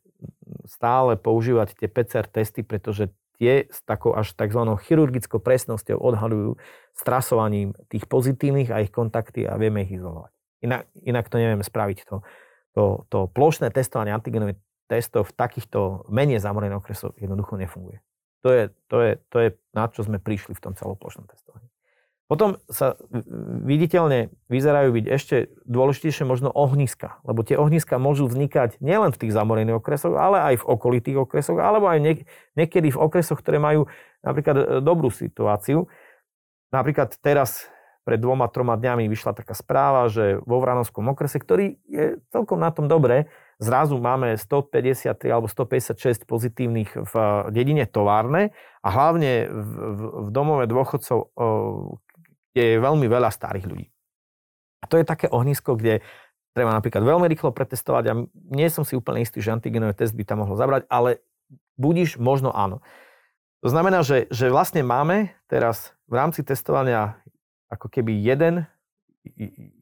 [0.69, 3.09] stále používať tie PCR testy, pretože
[3.41, 4.61] tie s takou až tzv.
[4.85, 6.61] chirurgickou presnosťou odhalujú
[6.93, 10.33] strasovaním tých pozitívnych a ich kontakty a vieme ich izolovať.
[10.61, 12.05] Inak, inak to nevieme spraviť.
[12.13, 12.17] To,
[12.77, 14.61] to, to plošné testovanie antigenových
[14.91, 18.03] testov v takýchto menej zamorených okresoch jednoducho nefunguje.
[18.43, 21.71] To je, to, je, to je, na čo sme prišli v tom celoplošnom testovaní.
[22.31, 22.95] Potom sa
[23.67, 25.37] viditeľne vyzerajú byť ešte
[25.67, 30.63] dôležitejšie možno ohniska, lebo tie ohniska môžu vznikať nielen v tých zamorených okresoch, ale aj
[30.63, 32.25] v okolitých okresoch, alebo aj niek-
[32.55, 33.91] niekedy v okresoch, ktoré majú
[34.23, 35.91] napríklad e, dobrú situáciu.
[36.71, 37.67] Napríklad teraz
[38.07, 42.71] pred dvoma, troma dňami vyšla taká správa, že vo Vranovskom okrese, ktorý je celkom na
[42.71, 43.27] tom dobre,
[43.61, 47.15] zrazu máme 153 alebo 156 pozitívnych v
[47.53, 50.01] dedine Továrne a hlavne v, v,
[50.33, 51.37] domove dôchodcov,
[52.57, 53.87] kde je veľmi veľa starých ľudí.
[54.81, 56.01] A to je také ohnisko, kde
[56.57, 60.25] treba napríklad veľmi rýchlo pretestovať a nie som si úplne istý, že antigenový test by
[60.25, 61.21] tam mohol zabrať, ale
[61.77, 62.81] budíš, možno áno.
[63.61, 67.21] To znamená, že, že vlastne máme teraz v rámci testovania
[67.69, 68.65] ako keby jeden,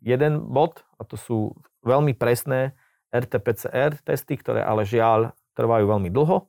[0.02, 1.38] jeden bod a to sú
[1.86, 2.74] veľmi presné
[3.08, 6.46] RT-PCR testy, ktoré ale žiaľ trvajú veľmi dlho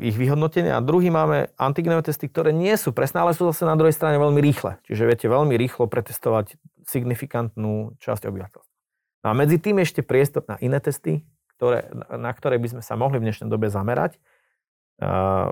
[0.00, 0.72] ich vyhodnotenie.
[0.72, 4.16] A druhý máme antigenové testy, ktoré nie sú presné, ale sú zase na druhej strane
[4.16, 4.80] veľmi rýchle.
[4.88, 6.56] Čiže viete veľmi rýchlo pretestovať
[6.88, 8.74] signifikantnú časť obyvateľstva.
[9.20, 11.28] No a medzi tým ešte priestor na iné testy,
[11.60, 14.16] ktoré, na ktoré by sme sa mohli v dnešnej dobe zamerať,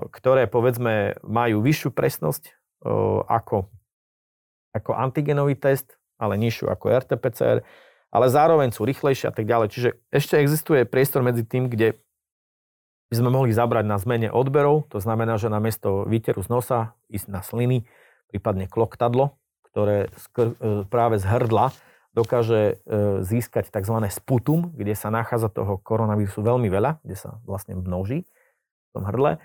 [0.09, 2.49] ktoré povedzme majú vyššiu presnosť
[3.29, 3.69] ako,
[4.73, 7.61] ako antigenový test, ale nižšiu ako RT-PCR,
[8.15, 9.67] ale zároveň sú rýchlejšie a tak ďalej.
[9.75, 11.99] Čiže ešte existuje priestor medzi tým, kde
[13.11, 16.79] by sme mohli zabrať na zmene odberov, to znamená, že namiesto výteru z nosa
[17.11, 17.83] ísť na sliny,
[18.31, 19.35] prípadne kloktadlo,
[19.67, 21.75] ktoré skr- e, práve z hrdla
[22.15, 23.99] dokáže e, získať tzv.
[24.07, 29.43] sputum, kde sa nachádza toho koronavírusu veľmi veľa, kde sa vlastne množí v tom hrdle.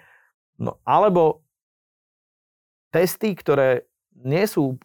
[0.62, 1.42] No, alebo
[2.94, 4.78] testy, ktoré nie sú,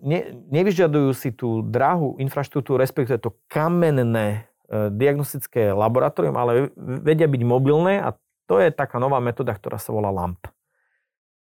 [0.00, 0.20] ne,
[0.54, 8.00] nevyžadujú si tú drahú infraštruktúru, respektíve to kamenné E, diagnostické laboratórium, ale vedia byť mobilné
[8.00, 8.16] a
[8.48, 10.40] to je taká nová metóda, ktorá sa volá LAMP.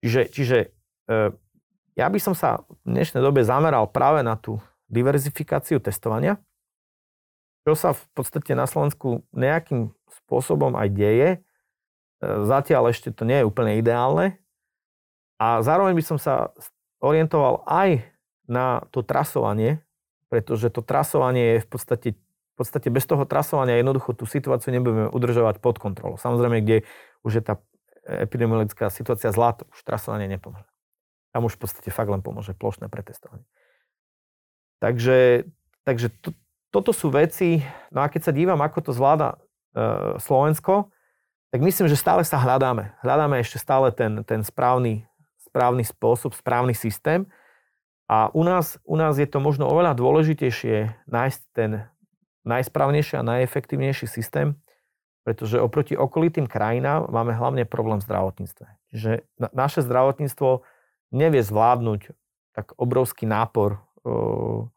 [0.03, 0.57] Čiže, čiže
[1.07, 1.31] e,
[1.95, 4.59] ja by som sa v dnešnej dobe zameral práve na tú
[4.91, 6.37] diverzifikáciu testovania,
[7.63, 11.29] čo sa v podstate na Slovensku nejakým spôsobom aj deje.
[11.31, 11.39] E,
[12.21, 14.37] zatiaľ ešte to nie je úplne ideálne.
[15.39, 16.51] A zároveň by som sa
[16.99, 18.03] orientoval aj
[18.45, 19.81] na to trasovanie,
[20.29, 22.09] pretože to trasovanie je v podstate
[22.55, 26.15] v podstate bez toho trasovania jednoducho tú situáciu nebudeme udržovať pod kontrolou.
[26.15, 26.87] Samozrejme, kde
[27.27, 27.59] už je tá
[28.07, 30.71] epidemiologická situácia zlá, to už trasovanie nepomôže.
[31.35, 33.43] Tam už v podstate fakt len pomôže plošné pretestovanie.
[34.79, 35.51] Takže,
[35.83, 36.31] takže to,
[36.71, 37.59] toto sú veci,
[37.91, 39.37] no a keď sa dívam, ako to zvláda e,
[40.23, 40.95] Slovensko,
[41.51, 42.95] tak myslím, že stále sa hľadáme.
[43.03, 45.03] Hľadáme ešte stále ten, ten správny,
[45.43, 47.27] správny spôsob, správny systém.
[48.05, 51.89] A u nás, u nás je to možno oveľa dôležitejšie nájsť ten
[52.45, 54.61] najsprávnejší a najefektívnejší systém,
[55.25, 58.65] pretože oproti okolitým krajinám máme hlavne problém v zdravotníctve.
[58.93, 60.61] Čiže na, naše zdravotníctvo
[61.17, 62.13] nevie zvládnuť
[62.53, 64.69] tak obrovský nápor o,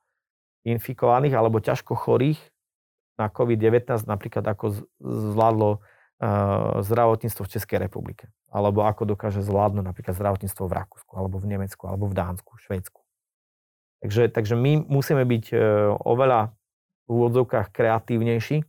[0.64, 2.40] infikovaných alebo ťažko chorých
[3.20, 5.84] na COVID-19, napríklad ako zvládlo
[6.82, 8.26] zdravotníctvo v Českej republike.
[8.50, 12.98] Alebo ako dokáže zvládnuť napríklad zdravotníctvo v Rakúsku, alebo v Nemecku, alebo v Dánsku, Švédsku.
[13.98, 15.56] Takže, takže my musíme byť e,
[16.06, 16.54] oveľa
[17.06, 18.62] v úvodzovkách kreatívnejší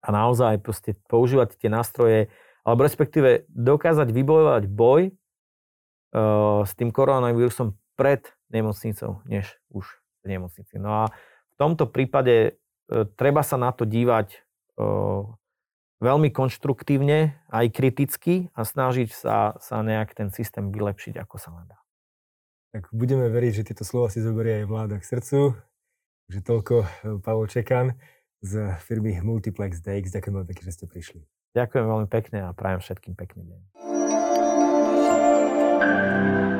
[0.00, 2.28] a naozaj proste používať tie nástroje,
[2.64, 9.84] alebo respektíve dokázať vybojovať boj uh, s tým koronavírusom pred nemocnicou, než už
[10.24, 10.80] v nemocnici.
[10.80, 11.12] No a
[11.52, 14.40] v tomto prípade uh, treba sa na to dívať
[16.00, 21.68] veľmi konštruktívne, aj kriticky a snažiť sa, sa nejak ten systém vylepšiť, ako sa len
[21.68, 21.79] dá.
[22.70, 25.58] Tak budeme veriť, že tieto slova si zoberie aj vláda k srdcu.
[26.30, 27.86] Takže toľko eh, Pavel Čekan
[28.40, 30.14] z firmy Multiplex DX.
[30.14, 31.20] Ďakujem veľmi pekne, že ste prišli.
[31.58, 33.60] Ďakujem veľmi pekne a prajem všetkým pekný deň.
[35.80, 36.59] thank you